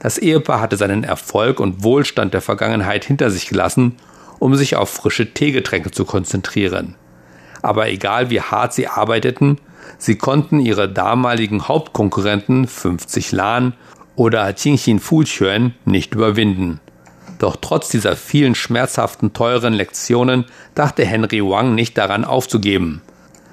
Das 0.00 0.18
Ehepaar 0.18 0.60
hatte 0.60 0.76
seinen 0.76 1.04
Erfolg 1.04 1.60
und 1.60 1.82
Wohlstand 1.82 2.34
der 2.34 2.42
Vergangenheit 2.42 3.04
hinter 3.04 3.30
sich 3.30 3.48
gelassen, 3.48 3.96
um 4.38 4.54
sich 4.56 4.76
auf 4.76 4.90
frische 4.90 5.32
Teegetränke 5.32 5.90
zu 5.90 6.04
konzentrieren. 6.04 6.96
Aber 7.62 7.88
egal 7.88 8.28
wie 8.28 8.40
hart 8.40 8.74
sie 8.74 8.88
arbeiteten, 8.88 9.58
Sie 9.98 10.16
konnten 10.16 10.60
ihre 10.60 10.88
damaligen 10.88 11.68
Hauptkonkurrenten 11.68 12.66
50 12.66 13.32
Lan 13.32 13.74
oder 14.16 14.52
Qingxin 14.52 15.00
Fuquan 15.00 15.74
nicht 15.84 16.14
überwinden. 16.14 16.80
Doch 17.44 17.56
trotz 17.60 17.90
dieser 17.90 18.16
vielen 18.16 18.54
schmerzhaften 18.54 19.34
teuren 19.34 19.74
Lektionen 19.74 20.46
dachte 20.74 21.04
Henry 21.04 21.42
Wang 21.42 21.74
nicht 21.74 21.98
daran 21.98 22.24
aufzugeben. 22.24 23.02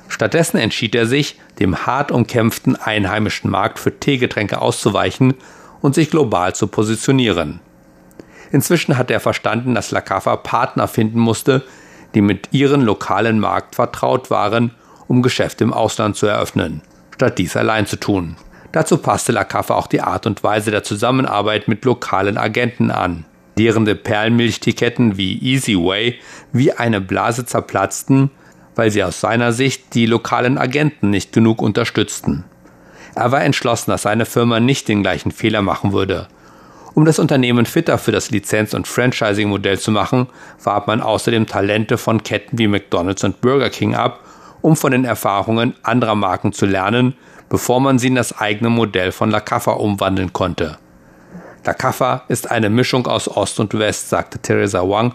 Stattdessen 0.07 0.55
entschied 0.55 0.95
er 0.95 1.05
sich, 1.05 1.37
dem 1.59 1.85
hart 1.85 2.09
umkämpften 2.09 2.77
einheimischen 2.77 3.51
Markt 3.51 3.79
für 3.79 3.99
Teegetränke 3.99 4.61
auszuweichen 4.61 5.33
und 5.81 5.93
sich 5.93 6.09
global 6.09 6.55
zu 6.55 6.67
positionieren. 6.67 7.59
Inzwischen 8.53 8.97
hat 8.97 9.11
er 9.11 9.19
verstanden, 9.19 9.75
dass 9.75 9.91
Lakafa 9.91 10.37
Partner 10.37 10.87
finden 10.87 11.19
musste, 11.19 11.61
die 12.15 12.21
mit 12.21 12.47
ihrem 12.53 12.83
lokalen 12.83 13.41
Markt 13.41 13.75
vertraut 13.75 14.31
waren 14.31 14.71
um 15.09 15.21
Geschäfte 15.21 15.65
im 15.65 15.73
Ausland 15.73 16.15
zu 16.15 16.27
eröffnen, 16.27 16.81
statt 17.13 17.37
dies 17.37 17.57
allein 17.57 17.87
zu 17.87 17.97
tun. 17.97 18.37
Dazu 18.71 18.97
passte 18.99 19.33
Lacaffe 19.33 19.75
auch 19.75 19.87
die 19.87 19.99
Art 19.99 20.25
und 20.27 20.45
Weise 20.45 20.71
der 20.71 20.83
Zusammenarbeit 20.83 21.67
mit 21.67 21.83
lokalen 21.83 22.37
Agenten 22.37 22.89
an, 22.89 23.25
deren 23.61 23.85
die 23.85 23.93
Perlmilchtiketten 23.93 25.17
wie 25.17 25.37
Easy 25.37 25.75
Way 25.75 26.15
wie 26.51 26.73
eine 26.73 26.99
Blase 26.99 27.45
zerplatzten, 27.45 28.31
weil 28.73 28.89
sie 28.89 29.03
aus 29.03 29.21
seiner 29.21 29.53
Sicht 29.53 29.93
die 29.93 30.07
lokalen 30.07 30.57
Agenten 30.57 31.11
nicht 31.11 31.31
genug 31.31 31.61
unterstützten. 31.61 32.43
Er 33.13 33.31
war 33.31 33.43
entschlossen, 33.43 33.91
dass 33.91 34.01
seine 34.01 34.25
Firma 34.25 34.59
nicht 34.59 34.87
den 34.87 35.03
gleichen 35.03 35.31
Fehler 35.31 35.61
machen 35.61 35.93
würde. 35.93 36.27
Um 36.95 37.05
das 37.05 37.19
Unternehmen 37.19 37.67
fitter 37.67 37.99
für 37.99 38.11
das 38.11 38.31
Lizenz- 38.31 38.73
und 38.73 38.87
Franchising-Modell 38.87 39.77
zu 39.77 39.91
machen, 39.91 40.27
warb 40.63 40.87
man 40.87 40.99
außerdem 40.99 41.45
Talente 41.45 41.99
von 41.99 42.23
Ketten 42.23 42.57
wie 42.57 42.67
McDonald's 42.67 43.23
und 43.23 43.41
Burger 43.41 43.69
King 43.69 43.93
ab 43.93 44.21
um 44.61 44.75
von 44.75 44.91
den 44.91 45.05
Erfahrungen 45.05 45.73
anderer 45.83 46.15
Marken 46.15 46.53
zu 46.53 46.65
lernen, 46.65 47.15
bevor 47.49 47.79
man 47.79 47.99
sie 47.99 48.07
in 48.07 48.15
das 48.15 48.37
eigene 48.37 48.69
Modell 48.69 49.11
von 49.11 49.29
La 49.29 49.39
Caffa 49.39 49.71
umwandeln 49.71 50.33
konnte. 50.33 50.77
La 51.63 51.73
Caffa 51.73 52.23
ist 52.27 52.49
eine 52.49 52.71
Mischung 52.71 53.05
aus 53.05 53.27
Ost 53.27 53.59
und 53.59 53.77
West, 53.77 54.09
sagte 54.09 54.39
Theresa 54.39 54.81
Wang 54.81 55.13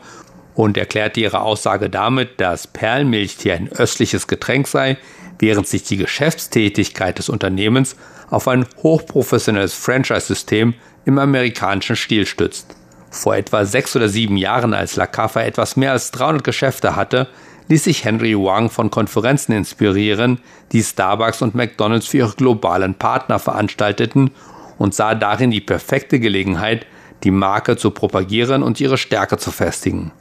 und 0.54 0.76
erklärte 0.76 1.20
ihre 1.20 1.40
Aussage 1.40 1.90
damit, 1.90 2.40
dass 2.40 2.68
Perlmilchtee 2.68 3.52
ein 3.52 3.72
östliches 3.72 4.28
Getränk 4.28 4.68
sei, 4.68 4.96
während 5.40 5.66
sich 5.66 5.82
die 5.82 5.96
Geschäftstätigkeit 5.96 7.18
des 7.18 7.28
Unternehmens 7.28 7.96
auf 8.30 8.46
ein 8.46 8.64
hochprofessionelles 8.82 9.74
Franchise-System 9.74 10.74
im 11.04 11.18
amerikanischen 11.18 11.96
Stil 11.96 12.26
stützt. 12.26 12.76
Vor 13.10 13.34
etwa 13.34 13.64
sechs 13.64 13.96
oder 13.96 14.08
sieben 14.08 14.36
Jahren, 14.36 14.72
als 14.72 14.96
La 14.96 15.06
Caffa 15.06 15.42
etwas 15.42 15.76
mehr 15.76 15.92
als 15.92 16.12
300 16.12 16.44
Geschäfte 16.44 16.96
hatte, 16.96 17.28
ließ 17.68 17.84
sich 17.84 18.04
Henry 18.04 18.36
Wang 18.36 18.70
von 18.70 18.90
Konferenzen 18.90 19.52
inspirieren, 19.52 20.38
die 20.70 20.82
Starbucks 20.82 21.42
und 21.42 21.56
McDonald's 21.56 22.06
für 22.06 22.18
ihre 22.18 22.34
globalen 22.34 22.94
Partner 22.94 23.40
veranstalteten 23.40 24.30
und 24.78 24.94
sah 24.94 25.14
darin 25.14 25.50
die 25.50 25.60
perfekte 25.60 26.20
Gelegenheit, 26.20 26.86
die 27.24 27.30
Marke 27.30 27.76
zu 27.76 27.90
propagieren 27.90 28.62
und 28.62 28.80
ihre 28.80 28.98
Stärke 28.98 29.38
zu 29.38 29.50
festigen. 29.50 30.12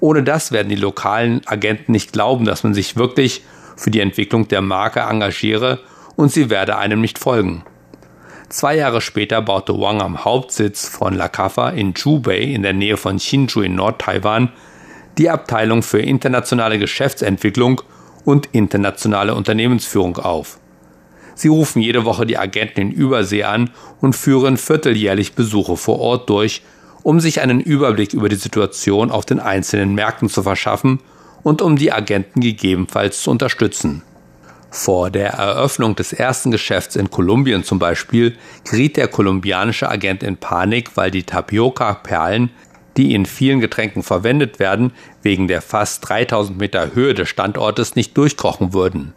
Ohne 0.00 0.22
das 0.22 0.52
werden 0.52 0.68
die 0.68 0.76
lokalen 0.76 1.40
Agenten 1.46 1.92
nicht 1.92 2.12
glauben, 2.12 2.44
dass 2.44 2.64
man 2.64 2.74
sich 2.74 2.96
wirklich 2.96 3.42
für 3.76 3.90
die 3.90 4.00
Entwicklung 4.00 4.48
der 4.48 4.60
Marke 4.60 5.00
engagiere 5.00 5.80
und 6.16 6.32
sie 6.32 6.50
werde 6.50 6.76
einem 6.76 7.00
nicht 7.00 7.18
folgen. 7.18 7.64
Zwei 8.48 8.76
Jahre 8.76 9.00
später 9.00 9.42
baute 9.42 9.78
Wang 9.78 10.00
am 10.00 10.24
Hauptsitz 10.24 10.88
von 10.88 11.14
La 11.14 11.28
Cafa 11.28 11.70
in 11.70 11.94
Zhubei 11.94 12.38
in 12.38 12.62
der 12.62 12.74
Nähe 12.74 12.96
von 12.96 13.18
Hsinchu 13.18 13.60
in 13.60 13.74
Nord-Taiwan 13.74 14.52
die 15.18 15.30
Abteilung 15.30 15.82
für 15.82 16.00
internationale 16.00 16.78
Geschäftsentwicklung 16.78 17.82
und 18.24 18.46
internationale 18.52 19.34
Unternehmensführung 19.34 20.18
auf. 20.18 20.58
Sie 21.36 21.48
rufen 21.48 21.80
jede 21.80 22.04
Woche 22.04 22.26
die 22.26 22.38
Agenten 22.38 22.80
in 22.80 22.90
Übersee 22.90 23.44
an 23.44 23.70
und 24.00 24.16
führen 24.16 24.56
vierteljährlich 24.56 25.34
Besuche 25.34 25.76
vor 25.76 26.00
Ort 26.00 26.28
durch, 26.28 26.62
um 27.04 27.20
sich 27.20 27.40
einen 27.40 27.60
Überblick 27.60 28.14
über 28.14 28.28
die 28.28 28.34
Situation 28.34 29.12
auf 29.12 29.24
den 29.24 29.38
einzelnen 29.38 29.94
Märkten 29.94 30.28
zu 30.28 30.42
verschaffen 30.42 30.98
und 31.44 31.62
um 31.62 31.76
die 31.76 31.92
Agenten 31.92 32.40
gegebenenfalls 32.40 33.22
zu 33.22 33.30
unterstützen. 33.30 34.02
Vor 34.70 35.10
der 35.10 35.34
Eröffnung 35.34 35.94
des 35.94 36.12
ersten 36.12 36.50
Geschäfts 36.50 36.96
in 36.96 37.10
Kolumbien 37.10 37.62
zum 37.62 37.78
Beispiel 37.78 38.36
geriet 38.68 38.96
der 38.96 39.06
kolumbianische 39.06 39.88
Agent 39.88 40.24
in 40.24 40.38
Panik, 40.38 40.96
weil 40.96 41.12
die 41.12 41.22
Tapioca-Perlen 41.22 42.50
die 42.96 43.14
in 43.14 43.26
vielen 43.26 43.60
Getränken 43.60 44.02
verwendet 44.02 44.58
werden, 44.58 44.92
wegen 45.22 45.48
der 45.48 45.60
fast 45.60 46.08
3000 46.08 46.58
Meter 46.58 46.94
Höhe 46.94 47.14
des 47.14 47.28
Standortes 47.28 47.94
nicht 47.94 48.16
durchkochen 48.16 48.72
würden. 48.72 49.12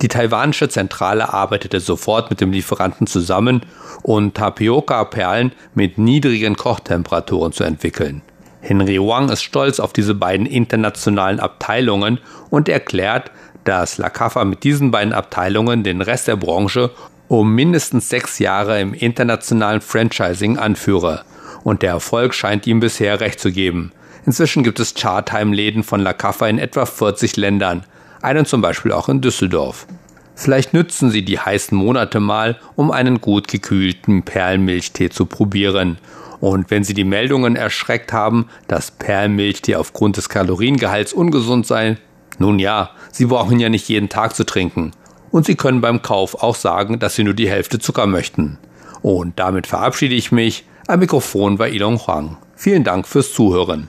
Die 0.00 0.08
taiwanische 0.08 0.68
Zentrale 0.68 1.32
arbeitete 1.32 1.80
sofort 1.80 2.30
mit 2.30 2.40
dem 2.40 2.52
Lieferanten 2.52 3.06
zusammen, 3.06 3.62
um 4.02 4.32
Tapioca-Perlen 4.32 5.52
mit 5.74 5.98
niedrigen 5.98 6.56
Kochtemperaturen 6.56 7.52
zu 7.52 7.64
entwickeln. 7.64 8.22
Henry 8.60 8.98
Wang 9.00 9.28
ist 9.28 9.42
stolz 9.42 9.80
auf 9.80 9.92
diese 9.92 10.14
beiden 10.14 10.46
internationalen 10.46 11.40
Abteilungen 11.40 12.18
und 12.50 12.68
erklärt, 12.68 13.30
dass 13.64 13.98
La 13.98 14.08
Cafa 14.08 14.44
mit 14.44 14.64
diesen 14.64 14.90
beiden 14.90 15.12
Abteilungen 15.12 15.82
den 15.82 16.00
Rest 16.00 16.28
der 16.28 16.36
Branche 16.36 16.90
um 17.28 17.54
mindestens 17.54 18.08
sechs 18.08 18.38
Jahre 18.38 18.80
im 18.80 18.94
internationalen 18.94 19.80
Franchising 19.80 20.58
anführe 20.58 21.24
Und 21.62 21.82
der 21.82 21.90
Erfolg 21.90 22.34
scheint 22.34 22.66
ihm 22.66 22.80
bisher 22.80 23.20
recht 23.20 23.38
zu 23.38 23.52
geben. 23.52 23.92
Inzwischen 24.24 24.62
gibt 24.62 24.80
es 24.80 24.94
Chartime-Läden 24.94 25.82
von 25.82 26.00
La 26.00 26.12
Caffa 26.12 26.48
in 26.48 26.58
etwa 26.58 26.86
40 26.86 27.36
Ländern, 27.36 27.84
einen 28.22 28.46
zum 28.46 28.60
Beispiel 28.60 28.92
auch 28.92 29.08
in 29.08 29.20
Düsseldorf. 29.20 29.86
Vielleicht 30.34 30.72
nützen 30.72 31.10
Sie 31.10 31.24
die 31.24 31.40
heißen 31.40 31.76
Monate 31.76 32.20
mal, 32.20 32.58
um 32.76 32.92
einen 32.92 33.20
gut 33.20 33.48
gekühlten 33.48 34.22
Perlmilchtee 34.22 35.08
zu 35.08 35.26
probieren. 35.26 35.98
Und 36.40 36.70
wenn 36.70 36.84
Sie 36.84 36.94
die 36.94 37.04
Meldungen 37.04 37.56
erschreckt 37.56 38.12
haben, 38.12 38.48
dass 38.68 38.92
Perlmilchtee 38.92 39.74
aufgrund 39.74 40.16
des 40.16 40.28
Kaloriengehalts 40.28 41.12
ungesund 41.12 41.66
sei, 41.66 41.96
nun 42.38 42.60
ja, 42.60 42.90
Sie 43.10 43.26
brauchen 43.26 43.58
ja 43.58 43.68
nicht 43.68 43.88
jeden 43.88 44.08
Tag 44.08 44.36
zu 44.36 44.44
trinken. 44.44 44.92
Und 45.32 45.46
Sie 45.46 45.56
können 45.56 45.80
beim 45.80 46.02
Kauf 46.02 46.40
auch 46.40 46.54
sagen, 46.54 47.00
dass 47.00 47.16
Sie 47.16 47.24
nur 47.24 47.34
die 47.34 47.50
Hälfte 47.50 47.80
Zucker 47.80 48.06
möchten. 48.06 48.58
Und 49.02 49.38
damit 49.38 49.66
verabschiede 49.66 50.14
ich 50.14 50.32
mich. 50.32 50.64
Am 50.86 51.00
Mikrofon 51.00 51.58
bei 51.58 51.70
Ilon 51.70 51.98
Huang. 51.98 52.38
Vielen 52.56 52.84
Dank 52.84 53.06
fürs 53.06 53.32
Zuhören. 53.32 53.88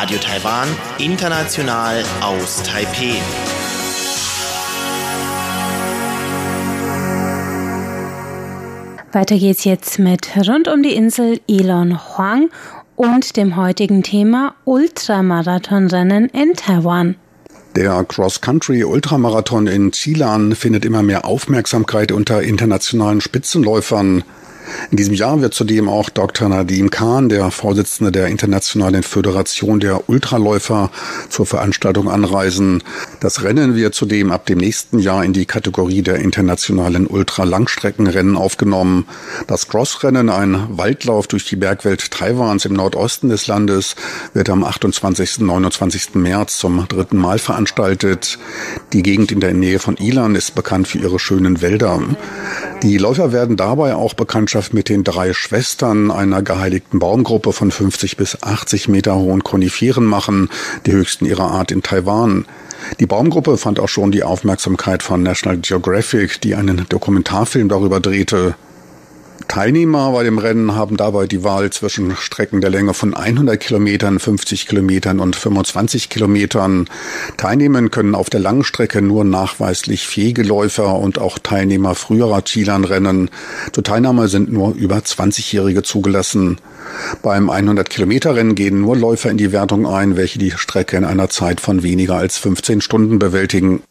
Radio 0.00 0.16
Taiwan, 0.16 0.66
international 0.96 2.02
aus 2.22 2.62
Taipeh. 2.62 3.20
Weiter 9.12 9.36
geht's 9.36 9.64
jetzt 9.64 9.98
mit 9.98 10.30
Rund 10.48 10.68
um 10.68 10.82
die 10.82 10.94
Insel 10.94 11.40
Elon 11.46 11.98
Huang 11.98 12.48
und 12.96 13.36
dem 13.36 13.56
heutigen 13.56 14.02
Thema 14.02 14.54
Ultramarathonrennen 14.64 16.30
in 16.30 16.54
Taiwan. 16.54 17.16
Der 17.76 18.02
Cross-Country-Ultramarathon 18.02 19.66
in 19.66 19.92
Chilan 19.92 20.54
findet 20.54 20.86
immer 20.86 21.02
mehr 21.02 21.26
Aufmerksamkeit 21.26 22.10
unter 22.10 22.42
internationalen 22.42 23.20
Spitzenläufern. 23.20 24.24
In 24.90 24.96
diesem 24.96 25.14
Jahr 25.14 25.40
wird 25.40 25.54
zudem 25.54 25.88
auch 25.88 26.10
Dr. 26.10 26.48
Nadim 26.48 26.90
Khan, 26.90 27.28
der 27.28 27.50
Vorsitzende 27.50 28.10
der 28.12 28.26
Internationalen 28.26 29.02
Föderation 29.02 29.80
der 29.80 30.08
Ultraläufer, 30.08 30.90
zur 31.28 31.46
Veranstaltung 31.46 32.10
anreisen. 32.10 32.82
Das 33.20 33.42
Rennen 33.42 33.76
wird 33.76 33.94
zudem 33.94 34.32
ab 34.32 34.46
dem 34.46 34.58
nächsten 34.58 34.98
Jahr 34.98 35.24
in 35.24 35.32
die 35.32 35.46
Kategorie 35.46 36.02
der 36.02 36.16
internationalen 36.16 37.06
Ultralangstreckenrennen 37.06 38.36
aufgenommen. 38.36 39.06
Das 39.46 39.68
Crossrennen, 39.68 40.28
ein 40.28 40.66
Waldlauf 40.70 41.26
durch 41.26 41.44
die 41.44 41.56
Bergwelt 41.56 42.10
Taiwans 42.10 42.64
im 42.64 42.72
Nordosten 42.72 43.28
des 43.28 43.46
Landes, 43.46 43.96
wird 44.34 44.50
am 44.50 44.64
28. 44.64 45.40
und 45.40 45.46
29. 45.46 46.14
März 46.14 46.58
zum 46.58 46.86
dritten 46.88 47.16
Mal 47.16 47.38
veranstaltet. 47.38 48.38
Die 48.92 49.02
Gegend 49.02 49.32
in 49.32 49.40
der 49.40 49.54
Nähe 49.54 49.78
von 49.78 49.96
Ilan 49.96 50.34
ist 50.34 50.54
bekannt 50.54 50.88
für 50.88 50.98
ihre 50.98 51.18
schönen 51.18 51.60
Wälder. 51.62 52.00
Die 52.82 52.96
Läufer 52.96 53.32
werden 53.32 53.56
dabei 53.56 53.94
auch 53.94 54.14
Bekanntschaft 54.14 54.59
mit 54.72 54.88
den 54.88 55.04
drei 55.04 55.32
Schwestern 55.32 56.10
einer 56.10 56.42
geheiligten 56.42 56.98
Baumgruppe 56.98 57.52
von 57.52 57.70
50 57.70 58.16
bis 58.16 58.42
80 58.42 58.88
Meter 58.88 59.16
hohen 59.16 59.42
Koniferen 59.42 60.04
machen, 60.04 60.48
die 60.86 60.92
höchsten 60.92 61.24
ihrer 61.24 61.50
Art 61.50 61.70
in 61.70 61.82
Taiwan. 61.82 62.44
Die 62.98 63.06
Baumgruppe 63.06 63.56
fand 63.56 63.80
auch 63.80 63.88
schon 63.88 64.12
die 64.12 64.22
Aufmerksamkeit 64.22 65.02
von 65.02 65.22
National 65.22 65.58
Geographic, 65.58 66.40
die 66.40 66.54
einen 66.54 66.86
Dokumentarfilm 66.88 67.68
darüber 67.68 68.00
drehte. 68.00 68.54
Teilnehmer 69.50 70.12
bei 70.12 70.22
dem 70.22 70.38
Rennen 70.38 70.76
haben 70.76 70.96
dabei 70.96 71.26
die 71.26 71.42
Wahl 71.42 71.70
zwischen 71.70 72.14
Strecken 72.14 72.60
der 72.60 72.70
Länge 72.70 72.94
von 72.94 73.14
100 73.14 73.58
Kilometern, 73.58 74.20
50 74.20 74.68
Kilometern 74.68 75.18
und 75.18 75.34
25 75.34 76.08
Kilometern. 76.08 76.88
Teilnehmen 77.36 77.90
können 77.90 78.14
auf 78.14 78.30
der 78.30 78.38
langen 78.38 78.62
Strecke 78.62 79.02
nur 79.02 79.24
nachweislich 79.24 80.06
fähige 80.06 80.44
Läufer 80.44 81.00
und 81.00 81.18
auch 81.18 81.40
Teilnehmer 81.40 81.96
früherer 81.96 82.44
Chilan-Rennen. 82.44 83.28
Zur 83.72 83.82
Teilnahme 83.82 84.28
sind 84.28 84.52
nur 84.52 84.72
über 84.76 84.98
20-Jährige 84.98 85.82
zugelassen. 85.82 86.58
Beim 87.20 87.50
100-Kilometer-Rennen 87.50 88.54
gehen 88.54 88.80
nur 88.80 88.96
Läufer 88.96 89.32
in 89.32 89.36
die 89.36 89.50
Wertung 89.50 89.84
ein, 89.84 90.16
welche 90.16 90.38
die 90.38 90.52
Strecke 90.52 90.96
in 90.96 91.04
einer 91.04 91.28
Zeit 91.28 91.60
von 91.60 91.82
weniger 91.82 92.14
als 92.14 92.38
15 92.38 92.80
Stunden 92.82 93.18
bewältigen. 93.18 93.82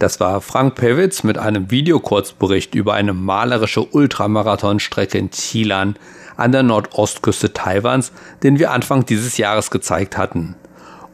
Das 0.00 0.18
war 0.18 0.40
Frank 0.40 0.76
Pewitz 0.76 1.24
mit 1.24 1.36
einem 1.36 1.70
Videokurzbericht 1.70 2.74
über 2.74 2.94
eine 2.94 3.12
malerische 3.12 3.84
Ultramarathonstrecke 3.84 5.18
in 5.18 5.30
Chilan 5.30 5.94
an 6.38 6.52
der 6.52 6.62
Nordostküste 6.62 7.52
Taiwans, 7.52 8.10
den 8.42 8.58
wir 8.58 8.70
Anfang 8.70 9.04
dieses 9.04 9.36
Jahres 9.36 9.70
gezeigt 9.70 10.16
hatten. 10.16 10.56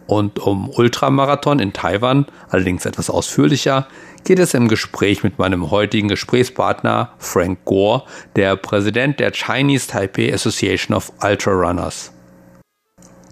Und 0.07 0.39
um 0.39 0.71
Ultramarathon 0.71 1.59
in 1.59 1.73
Taiwan, 1.73 2.27
allerdings 2.49 2.87
etwas 2.87 3.11
ausführlicher, 3.11 3.89
geht 4.23 4.39
es 4.39 4.55
im 4.55 4.69
Gespräch 4.69 5.25
mit 5.25 5.37
meinem 5.41 5.73
heutigen 5.73 6.07
Gesprächspartner 6.07 7.11
Frank 7.19 7.65
Gore, 7.65 8.05
der 8.37 8.55
Präsident 8.55 9.19
der 9.19 9.33
Chinese 9.33 9.89
Taipei 9.89 10.33
Association 10.33 10.97
of 10.97 11.13
Ultra 11.25 11.51
Runners. 11.51 12.13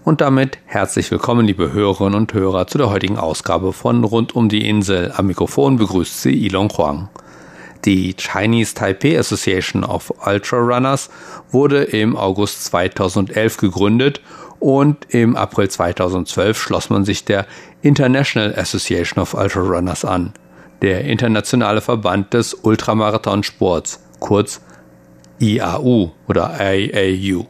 Und 0.05 0.21
damit 0.21 0.59
herzlich 0.67 1.09
willkommen, 1.09 1.47
liebe 1.47 1.73
Hörerinnen 1.73 2.13
und 2.13 2.31
Hörer, 2.31 2.67
zu 2.67 2.77
der 2.77 2.91
heutigen 2.91 3.17
Ausgabe 3.17 3.73
von 3.73 4.03
Rund 4.03 4.35
um 4.35 4.49
die 4.49 4.69
Insel. 4.69 5.11
Am 5.17 5.25
Mikrofon 5.25 5.77
begrüßt 5.77 6.21
Sie 6.21 6.45
Ilon 6.45 6.69
Huang. 6.69 7.09
Die 7.85 8.13
Chinese 8.15 8.75
Taipei 8.75 9.17
Association 9.17 9.83
of 9.83 10.13
Ultra 10.23 10.57
Runners 10.57 11.09
wurde 11.49 11.85
im 11.85 12.15
August 12.15 12.65
2011 12.65 13.57
gegründet 13.57 14.21
und 14.59 15.07
im 15.09 15.35
April 15.35 15.69
2012 15.69 16.55
schloss 16.55 16.91
man 16.91 17.03
sich 17.03 17.25
der 17.25 17.47
International 17.81 18.53
Association 18.53 19.19
of 19.19 19.33
Ultra 19.33 19.61
Runners 19.61 20.05
an, 20.05 20.33
der 20.83 21.05
internationale 21.05 21.81
Verband 21.81 22.31
des 22.35 22.53
Ultramarathonsports, 22.53 24.01
kurz 24.19 24.61
IAU 25.39 26.11
oder 26.27 26.59
IAU. 26.59 27.47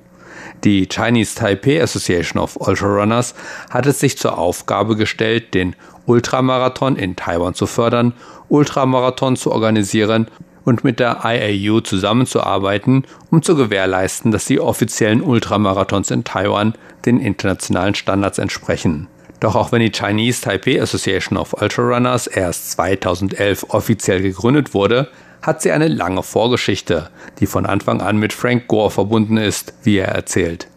Die 0.65 0.88
Chinese 0.91 1.36
Taipei 1.36 1.80
Association 1.80 2.41
of 2.41 2.56
Ultrarunners 2.56 3.36
hat 3.69 3.86
es 3.86 3.99
sich 3.99 4.17
zur 4.17 4.39
Aufgabe 4.39 4.95
gestellt, 4.95 5.54
den 5.54 5.75
Ultramarathon 6.08 6.95
in 6.95 7.15
Taiwan 7.15 7.54
zu 7.54 7.67
fördern, 7.67 8.13
Ultramarathon 8.49 9.36
zu 9.36 9.51
organisieren 9.51 10.28
und 10.63 10.84
mit 10.84 10.99
der 10.99 11.19
IAU 11.23 11.82
zusammenzuarbeiten, 11.82 13.06
um 13.30 13.43
zu 13.43 13.56
gewährleisten, 13.56 14.32
dass 14.32 14.45
die 14.45 14.60
offiziellen 14.60 15.21
Ultramarathons 15.21 16.10
in 16.10 16.23
Taiwan 16.23 16.73
den 17.06 17.19
internationalen 17.19 17.93
Standards 17.93 18.39
entsprechen. 18.39 19.08
Doch 19.39 19.56
auch 19.56 19.71
wenn 19.71 19.82
die 19.82 19.91
Chinese 19.91 20.41
Taipei 20.41 20.82
Association 20.82 21.38
of 21.38 21.54
Ultrarunners 21.62 22.25
erst 22.25 22.71
2011 22.71 23.67
offiziell 23.69 24.23
gegründet 24.23 24.73
wurde, 24.73 25.10
hat 25.45 25.62
sie 25.62 25.71
eine 25.71 25.88
lange 25.88 26.23
Vorgeschichte, 26.23 27.10
die 27.39 27.45
von 27.45 27.65
Anfang 27.65 28.01
an 28.01 28.17
mit 28.17 28.34
Frank 28.34 28.67
Gore 28.67 28.89
verbunden 28.89 29.38
ist, 29.38 29.73
wie 29.84 29.97
er 29.97 30.10
erzählt. 30.10 30.67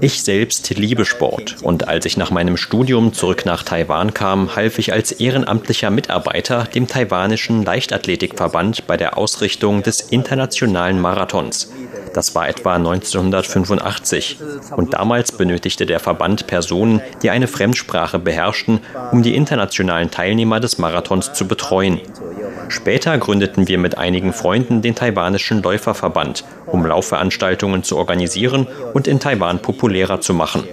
Ich 0.00 0.22
selbst 0.22 0.70
liebe 0.70 1.04
Sport 1.04 1.56
und 1.62 1.88
als 1.88 2.06
ich 2.06 2.16
nach 2.16 2.30
meinem 2.30 2.56
Studium 2.56 3.12
zurück 3.12 3.44
nach 3.44 3.62
Taiwan 3.62 4.14
kam, 4.14 4.56
half 4.56 4.78
ich 4.78 4.92
als 4.92 5.12
ehrenamtlicher 5.12 5.90
Mitarbeiter 5.90 6.64
dem 6.64 6.86
taiwanischen 6.86 7.64
Leichtathletikverband 7.64 8.86
bei 8.86 8.96
der 8.96 9.18
Ausrichtung 9.18 9.82
des 9.82 10.00
internationalen 10.00 11.00
Marathons. 11.00 11.70
Das 12.16 12.34
war 12.34 12.48
etwa 12.48 12.76
1985. 12.76 14.38
Und 14.74 14.94
damals 14.94 15.32
benötigte 15.32 15.84
der 15.84 16.00
Verband 16.00 16.46
Personen, 16.46 17.02
die 17.22 17.28
eine 17.28 17.46
Fremdsprache 17.46 18.18
beherrschten, 18.18 18.80
um 19.12 19.22
die 19.22 19.36
internationalen 19.36 20.10
Teilnehmer 20.10 20.58
des 20.58 20.78
Marathons 20.78 21.34
zu 21.34 21.46
betreuen. 21.46 22.00
Später 22.70 23.18
gründeten 23.18 23.68
wir 23.68 23.76
mit 23.76 23.98
einigen 23.98 24.32
Freunden 24.32 24.80
den 24.80 24.94
taiwanischen 24.94 25.62
Läuferverband, 25.62 26.44
um 26.64 26.86
Laufveranstaltungen 26.86 27.82
zu 27.82 27.98
organisieren 27.98 28.66
und 28.94 29.06
in 29.06 29.20
Taiwan 29.20 29.60
populärer 29.60 30.22
zu 30.22 30.32
machen. 30.32 30.64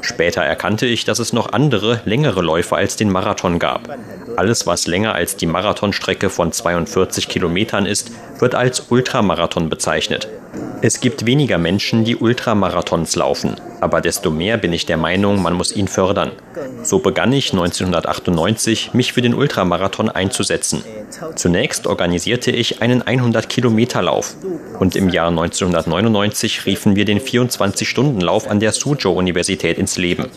Später 0.00 0.40
erkannte 0.40 0.86
ich, 0.86 1.04
dass 1.04 1.18
es 1.18 1.34
noch 1.34 1.52
andere, 1.52 2.00
längere 2.06 2.40
Läufe 2.40 2.74
als 2.74 2.96
den 2.96 3.10
Marathon 3.10 3.58
gab. 3.58 3.98
Alles, 4.36 4.66
was 4.66 4.86
länger 4.86 5.14
als 5.14 5.36
die 5.36 5.44
Marathonstrecke 5.44 6.30
von 6.30 6.52
42 6.52 7.28
Kilometern 7.28 7.84
ist, 7.84 8.10
wird 8.38 8.54
als 8.54 8.86
Ultramarathon 8.88 9.68
bezeichnet. 9.68 10.26
Es 10.82 11.00
gibt 11.00 11.26
weniger 11.26 11.58
Menschen, 11.58 12.04
die 12.04 12.16
Ultramarathons 12.16 13.14
laufen, 13.14 13.56
aber 13.80 14.00
desto 14.00 14.30
mehr 14.30 14.56
bin 14.56 14.72
ich 14.72 14.86
der 14.86 14.96
Meinung, 14.96 15.42
man 15.42 15.52
muss 15.52 15.76
ihn 15.76 15.88
fördern. 15.88 16.32
So 16.82 17.00
begann 17.00 17.32
ich 17.32 17.52
1998, 17.52 18.94
mich 18.94 19.12
für 19.12 19.20
den 19.20 19.34
Ultramarathon 19.34 20.08
einzusetzen. 20.08 20.82
Zunächst 21.36 21.86
organisierte 21.86 22.50
ich 22.50 22.80
einen 22.80 23.02
100-Kilometer-Lauf 23.02 24.36
und 24.78 24.96
im 24.96 25.10
Jahr 25.10 25.28
1999 25.28 26.64
riefen 26.66 26.96
wir 26.96 27.04
den 27.04 27.20
24-Stunden-Lauf 27.20 28.48
an 28.48 28.60
der 28.60 28.72
Suzhou-Universität 28.72 29.78
ins 29.78 29.98
Leben. 29.98 30.30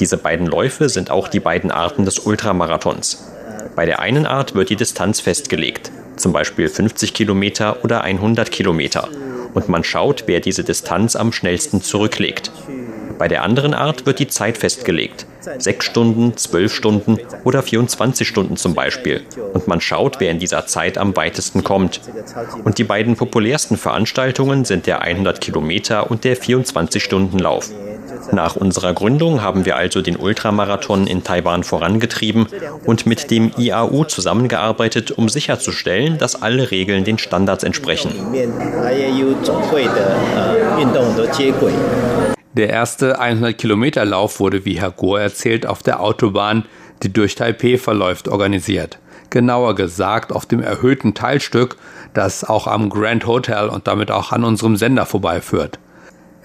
Diese 0.00 0.16
beiden 0.16 0.46
Läufe 0.46 0.88
sind 0.88 1.10
auch 1.10 1.28
die 1.28 1.40
beiden 1.40 1.70
Arten 1.70 2.04
des 2.06 2.20
Ultramarathons. 2.20 3.30
Bei 3.76 3.86
der 3.86 4.00
einen 4.00 4.24
Art 4.24 4.54
wird 4.54 4.70
die 4.70 4.76
Distanz 4.76 5.20
festgelegt, 5.20 5.90
zum 6.16 6.32
Beispiel 6.32 6.68
50 6.68 7.12
Kilometer 7.12 7.84
oder 7.84 8.02
100 8.02 8.50
Kilometer, 8.50 9.08
und 9.54 9.68
man 9.68 9.84
schaut, 9.84 10.24
wer 10.26 10.40
diese 10.40 10.64
Distanz 10.64 11.16
am 11.16 11.32
schnellsten 11.32 11.80
zurücklegt. 11.80 12.50
Bei 13.18 13.28
der 13.28 13.42
anderen 13.42 13.72
Art 13.72 14.06
wird 14.06 14.18
die 14.18 14.28
Zeit 14.28 14.58
festgelegt. 14.58 15.26
Sechs 15.58 15.86
Stunden, 15.86 16.36
zwölf 16.36 16.74
Stunden 16.74 17.18
oder 17.44 17.62
24 17.62 18.26
Stunden 18.26 18.56
zum 18.56 18.74
Beispiel. 18.74 19.22
Und 19.52 19.68
man 19.68 19.80
schaut, 19.80 20.20
wer 20.20 20.30
in 20.30 20.38
dieser 20.38 20.66
Zeit 20.66 20.98
am 20.98 21.16
weitesten 21.16 21.64
kommt. 21.64 22.00
Und 22.64 22.78
die 22.78 22.84
beiden 22.84 23.16
populärsten 23.16 23.76
Veranstaltungen 23.76 24.64
sind 24.64 24.86
der 24.86 25.02
100 25.02 25.40
Kilometer 25.40 26.10
und 26.10 26.24
der 26.24 26.36
24-Stunden-Lauf. 26.36 27.70
Nach 28.32 28.56
unserer 28.56 28.94
Gründung 28.94 29.42
haben 29.42 29.64
wir 29.64 29.76
also 29.76 30.02
den 30.02 30.16
Ultramarathon 30.16 31.06
in 31.06 31.24
Taiwan 31.24 31.64
vorangetrieben 31.64 32.46
und 32.84 33.06
mit 33.06 33.30
dem 33.30 33.52
IAU 33.56 34.04
zusammengearbeitet, 34.04 35.12
um 35.12 35.28
sicherzustellen, 35.28 36.18
dass 36.18 36.40
alle 36.40 36.70
Regeln 36.70 37.04
den 37.04 37.18
Standards 37.18 37.64
entsprechen. 37.64 38.12
Der 42.54 42.70
erste 42.70 43.20
100-Kilometer-Lauf 43.20 44.38
wurde, 44.38 44.64
wie 44.64 44.80
Herr 44.80 44.92
Gohr 44.92 45.20
erzählt, 45.20 45.66
auf 45.66 45.82
der 45.82 45.98
Autobahn, 45.98 46.66
die 47.02 47.12
durch 47.12 47.34
Taipeh 47.34 47.78
verläuft, 47.78 48.28
organisiert. 48.28 49.00
Genauer 49.30 49.74
gesagt 49.74 50.32
auf 50.32 50.46
dem 50.46 50.62
erhöhten 50.62 51.14
Teilstück, 51.14 51.76
das 52.12 52.44
auch 52.44 52.68
am 52.68 52.90
Grand 52.90 53.26
Hotel 53.26 53.68
und 53.68 53.88
damit 53.88 54.12
auch 54.12 54.30
an 54.30 54.44
unserem 54.44 54.76
Sender 54.76 55.04
vorbeiführt. 55.04 55.80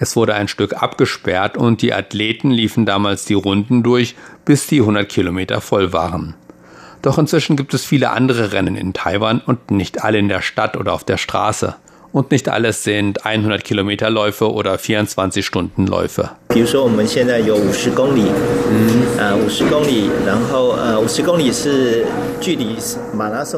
Es 0.00 0.16
wurde 0.16 0.34
ein 0.34 0.48
Stück 0.48 0.82
abgesperrt 0.82 1.56
und 1.56 1.80
die 1.80 1.94
Athleten 1.94 2.50
liefen 2.50 2.86
damals 2.86 3.24
die 3.26 3.34
Runden 3.34 3.84
durch, 3.84 4.16
bis 4.44 4.66
die 4.66 4.80
100 4.80 5.08
Kilometer 5.08 5.60
voll 5.60 5.92
waren. 5.92 6.34
Doch 7.02 7.18
inzwischen 7.18 7.54
gibt 7.54 7.72
es 7.72 7.84
viele 7.84 8.10
andere 8.10 8.50
Rennen 8.50 8.74
in 8.74 8.94
Taiwan 8.94 9.40
und 9.40 9.70
nicht 9.70 10.02
alle 10.02 10.18
in 10.18 10.28
der 10.28 10.42
Stadt 10.42 10.76
oder 10.76 10.92
auf 10.92 11.04
der 11.04 11.18
Straße 11.18 11.76
und 12.12 12.30
nicht 12.30 12.48
alles 12.48 12.84
sind 12.84 13.24
100 13.24 13.64
Kilometer 13.64 14.10
Läufe 14.10 14.52
oder 14.52 14.78
24 14.78 15.44
Stunden 15.44 15.86
Läufe. 15.86 16.30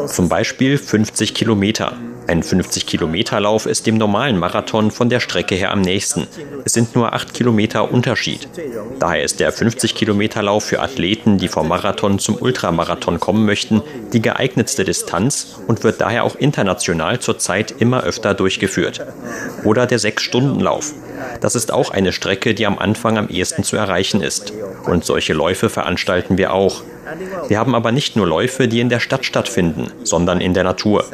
Zum 0.09 0.29
Beispiel 0.29 0.79
50 0.79 1.35
Kilometer. 1.35 1.93
Ein 2.29 2.43
50-Kilometer-Lauf 2.43 3.67
ist 3.67 3.87
dem 3.87 3.99
normalen 3.99 4.39
Marathon 4.39 4.91
von 4.91 5.09
der 5.09 5.19
Strecke 5.19 5.57
her 5.57 5.73
am 5.73 5.81
nächsten. 5.81 6.29
Es 6.65 6.73
sind 6.73 6.95
nur 6.95 7.13
8 7.13 7.35
Kilometer 7.35 7.91
Unterschied. 7.91 8.49
Daher 9.01 9.25
ist 9.25 9.41
der 9.41 9.53
50-Kilometer-Lauf 9.53 10.65
für 10.65 10.81
Athleten, 10.81 11.39
die 11.39 11.49
vom 11.49 11.67
Marathon 11.69 12.21
zum 12.21 12.37
Ultramarathon 12.37 13.19
kommen 13.19 13.45
möchten, 13.45 13.83
die 14.13 14.23
geeignetste 14.23 14.85
Distanz 14.85 15.59
und 15.67 15.83
wird 15.83 16.01
daher 16.01 16.23
auch 16.25 16.37
international 16.37 17.19
zurzeit 17.19 17.75
immer 17.81 18.05
öfter 18.05 18.35
durchgeführt. 18.43 19.07
Oder 19.63 19.87
der 19.87 20.01
6-Stunden-Lauf. 20.01 20.95
Das 21.41 21.55
ist 21.55 21.73
auch 21.73 21.91
eine 21.91 22.13
Strecke, 22.13 22.55
die 22.55 22.67
am 22.67 22.77
Anfang 22.77 23.17
am 23.17 23.29
ehesten 23.29 23.63
zu 23.63 23.77
erreichen 23.77 24.21
ist. 24.21 24.53
Und 24.85 25.05
solche 25.05 25.33
Läufe 25.33 25.69
veranstalten 25.69 26.39
wir 26.39 26.53
auch. 26.53 26.83
Wir 27.47 27.61
haben 27.61 27.77
aber 27.77 27.93
nicht 27.93 28.17
nur 28.17 28.27
Läufe, 28.27 28.67
die 28.67 28.81
in 28.81 28.89
der 28.89 28.99
Stadt 28.99 29.25
stattfinden, 29.25 29.93
sondern 30.03 30.41
in 30.41 30.55
der 30.55 30.65
Natur. 30.65 31.05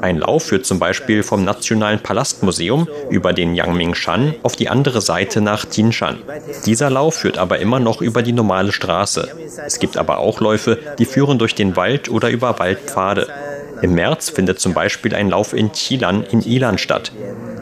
Ein 0.00 0.16
Lauf 0.16 0.44
führt 0.44 0.64
zum 0.64 0.78
Beispiel 0.78 1.22
vom 1.22 1.44
Nationalen 1.44 2.00
Palastmuseum 2.00 2.88
über 3.10 3.34
den 3.34 3.54
Yangmingshan 3.54 4.34
auf 4.42 4.56
die 4.56 4.70
andere 4.70 5.02
Seite 5.02 5.42
nach 5.42 5.66
Tinshan. 5.66 6.18
Dieser 6.64 6.88
Lauf 6.88 7.16
führt 7.16 7.36
aber 7.36 7.58
immer 7.58 7.80
noch 7.80 8.00
über 8.00 8.22
die 8.22 8.32
normale 8.32 8.72
Straße. 8.72 9.28
Es 9.66 9.78
gibt 9.78 9.98
aber 9.98 10.18
auch 10.18 10.40
Läufe, 10.40 10.78
die 10.98 11.04
führen 11.04 11.38
durch 11.38 11.54
den 11.54 11.76
Wald 11.76 12.08
oder 12.08 12.30
über 12.30 12.58
Waldpfade. 12.58 13.26
Im 13.82 13.94
März 13.94 14.30
findet 14.30 14.60
zum 14.60 14.74
Beispiel 14.74 15.14
ein 15.14 15.30
Lauf 15.30 15.52
in 15.52 15.72
Chilan 15.72 16.22
in 16.22 16.42
Ilan 16.42 16.78
statt. 16.78 17.12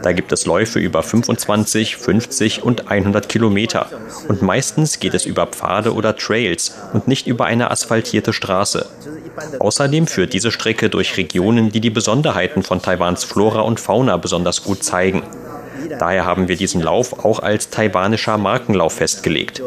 Da 0.03 0.13
gibt 0.13 0.33
es 0.33 0.47
Läufe 0.47 0.79
über 0.79 1.03
25, 1.03 1.97
50 1.97 2.63
und 2.63 2.91
100 2.91 3.29
Kilometer. 3.29 3.89
Und 4.29 4.43
meistens 4.43 5.01
geht 5.01 5.15
es 5.15 5.27
über 5.27 5.47
Pfade 5.47 5.95
oder 5.95 6.17
Trails 6.17 6.75
und 6.93 7.09
nicht 7.09 7.27
über 7.27 7.47
eine 7.47 7.71
asphaltierte 7.71 8.33
Straße. 8.33 8.87
Außerdem 9.59 10.07
führt 10.07 10.33
diese 10.33 10.51
Strecke 10.51 10.89
durch 10.89 11.17
Regionen, 11.17 11.71
die 11.71 11.81
die 11.81 11.91
Besonderheiten 11.91 12.63
von 12.63 12.83
Taiwans 12.83 13.25
Flora 13.25 13.61
und 13.61 13.81
Fauna 13.81 14.17
besonders 14.17 14.63
gut 14.63 14.83
zeigen. 14.83 15.23
Daher 15.99 16.25
haben 16.25 16.49
wir 16.49 16.57
diesen 16.57 16.81
Lauf 16.81 17.25
auch 17.25 17.41
als 17.41 17.71
taiwanischer 17.71 18.39
Markenlauf 18.39 18.95
festgelegt. 18.95 19.63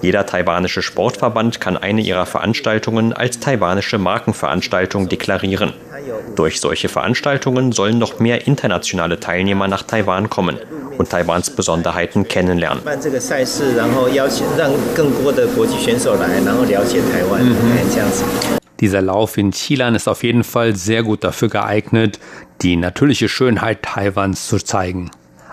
Jeder 0.00 0.26
taiwanische 0.26 0.82
Sportverband 0.82 1.60
kann 1.60 1.76
eine 1.76 2.00
ihrer 2.00 2.26
Veranstaltungen 2.26 3.12
als 3.12 3.40
taiwanische 3.40 3.98
Markenveranstaltung 3.98 5.08
deklarieren. 5.08 5.72
Durch 6.36 6.60
solche 6.60 6.88
Veranstaltungen 6.88 7.72
sollen 7.72 7.98
noch 7.98 8.18
mehr 8.18 8.46
internationale 8.46 9.20
Teilnehmer 9.20 9.68
nach 9.68 9.82
Taiwan 9.82 10.30
kommen 10.30 10.58
und 10.98 11.10
Taiwans 11.10 11.50
Besonderheiten 11.50 12.28
kennenlernen. 12.28 12.82
Dieser 18.80 19.00
Lauf 19.00 19.36
in 19.36 19.52
Chilan 19.52 19.94
ist 19.94 20.08
auf 20.08 20.24
jeden 20.24 20.44
Fall 20.44 20.74
sehr 20.74 21.02
gut 21.02 21.22
dafür 21.22 21.48
geeignet, 21.48 22.18
die 22.62 22.76
natürliche 22.76 23.28
Schönheit 23.28 23.82
Taiwans 23.82 24.48
zu 24.48 24.58
zeigen 24.58 25.10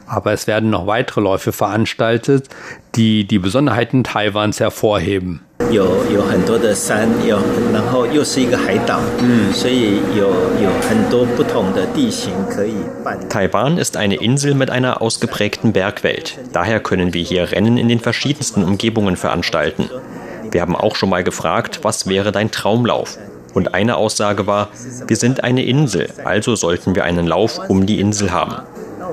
aber 0.10 0.34
es 0.34 0.48
werden 0.48 0.70
noch 0.70 0.88
weitere 0.88 1.22
Läufe 1.22 1.52
veranstaltet, 1.52 2.50
die 2.96 3.26
die 3.26 3.40
Besonderheiten 3.40 4.04
Taiwans 4.04 4.60
hervorheben. 4.60 5.42
Taiwan 13.30 13.78
ist 13.78 13.96
eine 13.96 14.16
Insel 14.16 14.56
mit 14.56 14.72
einer 14.72 15.02
ausgeprägten 15.02 15.74
Bergwelt. 15.74 16.40
Daher 16.54 16.80
können 16.80 17.14
wir 17.14 17.22
hier 17.22 17.52
Rennen 17.52 17.78
in 17.78 17.88
den 17.88 18.00
verschiedensten 18.00 18.64
Umgebungen 18.64 19.16
veranstalten. 19.16 19.90
Wir 20.50 20.62
haben 20.62 20.76
auch 20.76 20.96
schon 20.96 21.10
mal 21.10 21.24
gefragt, 21.24 21.82
was 21.84 22.08
wäre 22.08 22.32
dein 22.32 22.50
Traumlauf? 22.50 23.20
Und 23.54 23.74
eine 23.74 23.98
Aussage 23.98 24.48
war, 24.48 24.70
wir 25.08 25.18
sind 25.18 25.44
eine 25.44 25.64
Insel, 25.66 26.10
also 26.24 26.56
sollten 26.56 26.96
wir 26.96 27.04
einen 27.04 27.28
Lauf 27.28 27.60
um 27.70 27.86
die 27.86 28.00
Insel 28.00 28.32
haben. 28.32 28.56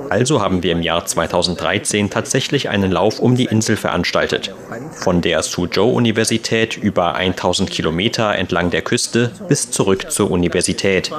Also 0.08 0.40
haben 0.40 0.62
wir 0.62 0.72
im 0.72 0.82
Jahr 0.82 1.04
2013 1.04 2.10
tatsächlich 2.10 2.68
einen 2.68 2.90
Lauf 2.90 3.18
um 3.18 3.36
die 3.36 3.46
Insel 3.46 3.76
veranstaltet. 3.76 4.54
Von 4.92 5.20
der 5.20 5.42
Suzhou-Universität 5.42 6.76
über 6.76 7.14
1000 7.14 7.70
Kilometer 7.70 8.34
entlang 8.34 8.70
der 8.70 8.82
Küste 8.82 9.32
bis 9.48 9.70
zurück 9.70 10.10
zur 10.10 10.30
Universität. 10.30 11.10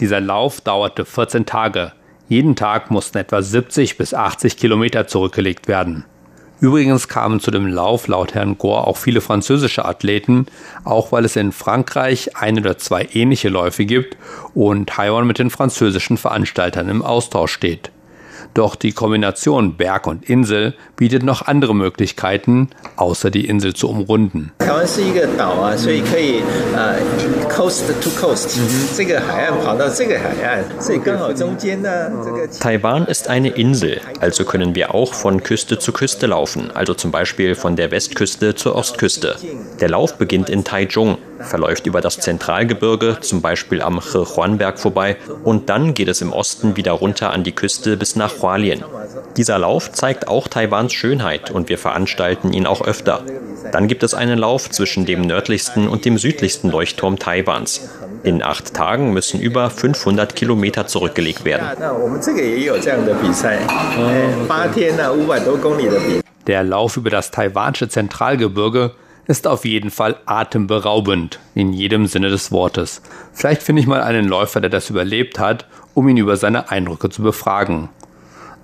Dieser 0.00 0.20
Lauf 0.20 0.60
dauerte 0.60 1.04
14 1.04 1.46
Tage. 1.46 1.92
Jeden 2.28 2.56
Tag 2.56 2.90
mussten 2.90 3.18
etwa 3.18 3.42
70 3.42 3.98
bis 3.98 4.14
80 4.14 4.56
Kilometer 4.56 5.06
zurückgelegt 5.06 5.68
werden. 5.68 6.04
Übrigens 6.62 7.08
kamen 7.08 7.40
zu 7.40 7.50
dem 7.50 7.66
Lauf 7.66 8.06
laut 8.06 8.34
Herrn 8.34 8.56
Gore 8.56 8.86
auch 8.86 8.96
viele 8.96 9.20
französische 9.20 9.84
Athleten, 9.84 10.46
auch 10.84 11.10
weil 11.10 11.24
es 11.24 11.34
in 11.34 11.50
Frankreich 11.50 12.36
ein 12.36 12.56
oder 12.56 12.78
zwei 12.78 13.08
ähnliche 13.14 13.48
Läufe 13.48 13.84
gibt 13.84 14.16
und 14.54 14.88
Taiwan 14.88 15.26
mit 15.26 15.40
den 15.40 15.50
französischen 15.50 16.18
Veranstaltern 16.18 16.88
im 16.88 17.02
Austausch 17.02 17.50
steht. 17.50 17.90
Doch 18.54 18.76
die 18.76 18.92
Kombination 18.92 19.76
Berg 19.76 20.06
und 20.06 20.28
Insel 20.30 20.74
bietet 20.94 21.24
noch 21.24 21.42
andere 21.42 21.74
Möglichkeiten, 21.74 22.68
außer 22.94 23.32
die 23.32 23.46
Insel 23.46 23.74
zu 23.74 23.88
umrunden. 23.88 24.52
Taiwan 32.60 33.06
ist 33.06 33.28
eine 33.28 33.50
Insel, 33.50 34.00
also 34.20 34.44
können 34.44 34.74
wir 34.74 34.94
auch 34.94 35.14
von 35.14 35.42
Küste 35.42 35.78
zu 35.78 35.92
Küste 35.92 36.26
laufen, 36.26 36.70
also 36.72 36.94
zum 36.94 37.10
Beispiel 37.10 37.54
von 37.54 37.76
der 37.76 37.90
Westküste 37.90 38.54
zur 38.54 38.74
Ostküste. 38.74 39.36
Der 39.80 39.88
Lauf 39.88 40.18
beginnt 40.18 40.48
in 40.50 40.64
Taichung, 40.64 41.18
verläuft 41.40 41.86
über 41.86 42.00
das 42.00 42.18
Zentralgebirge, 42.18 43.18
zum 43.20 43.42
Beispiel 43.42 43.82
am 43.82 44.00
Hehuanberg 44.00 44.78
vorbei, 44.78 45.16
und 45.44 45.68
dann 45.68 45.94
geht 45.94 46.08
es 46.08 46.20
im 46.20 46.32
Osten 46.32 46.76
wieder 46.76 46.92
runter 46.92 47.32
an 47.32 47.44
die 47.44 47.52
Küste 47.52 47.96
bis 47.96 48.16
nach 48.16 48.40
Hualien. 48.40 48.84
Dieser 49.36 49.58
Lauf 49.58 49.92
zeigt 49.92 50.28
auch 50.28 50.48
Taiwans 50.48 50.92
Schönheit 50.92 51.50
und 51.50 51.68
wir 51.68 51.78
veranstalten 51.78 52.52
ihn 52.52 52.66
auch 52.66 52.82
öfter. 52.82 53.22
Dann 53.72 53.88
gibt 53.88 54.02
es 54.02 54.14
einen 54.14 54.38
Lauf 54.38 54.70
zwischen 54.70 55.06
dem 55.06 55.22
nördlichsten 55.22 55.88
und 55.88 56.04
dem 56.04 56.18
südlichsten 56.18 56.70
Leuchtturm 56.70 57.18
Taiwans. 57.18 57.41
In 58.22 58.42
acht 58.42 58.74
Tagen 58.74 59.12
müssen 59.12 59.40
über 59.40 59.70
500 59.70 60.34
Kilometer 60.34 60.86
zurückgelegt 60.86 61.44
werden. 61.44 61.66
Der 66.46 66.62
Lauf 66.64 66.96
über 66.96 67.10
das 67.10 67.30
taiwanische 67.30 67.88
Zentralgebirge 67.88 68.92
ist 69.26 69.46
auf 69.46 69.64
jeden 69.64 69.90
Fall 69.90 70.16
atemberaubend, 70.26 71.38
in 71.54 71.72
jedem 71.72 72.06
Sinne 72.06 72.28
des 72.28 72.50
Wortes. 72.50 73.02
Vielleicht 73.32 73.62
finde 73.62 73.80
ich 73.80 73.86
mal 73.86 74.02
einen 74.02 74.26
Läufer, 74.26 74.60
der 74.60 74.70
das 74.70 74.90
überlebt 74.90 75.38
hat, 75.38 75.66
um 75.94 76.08
ihn 76.08 76.16
über 76.16 76.36
seine 76.36 76.70
Eindrücke 76.70 77.08
zu 77.10 77.22
befragen. 77.22 77.88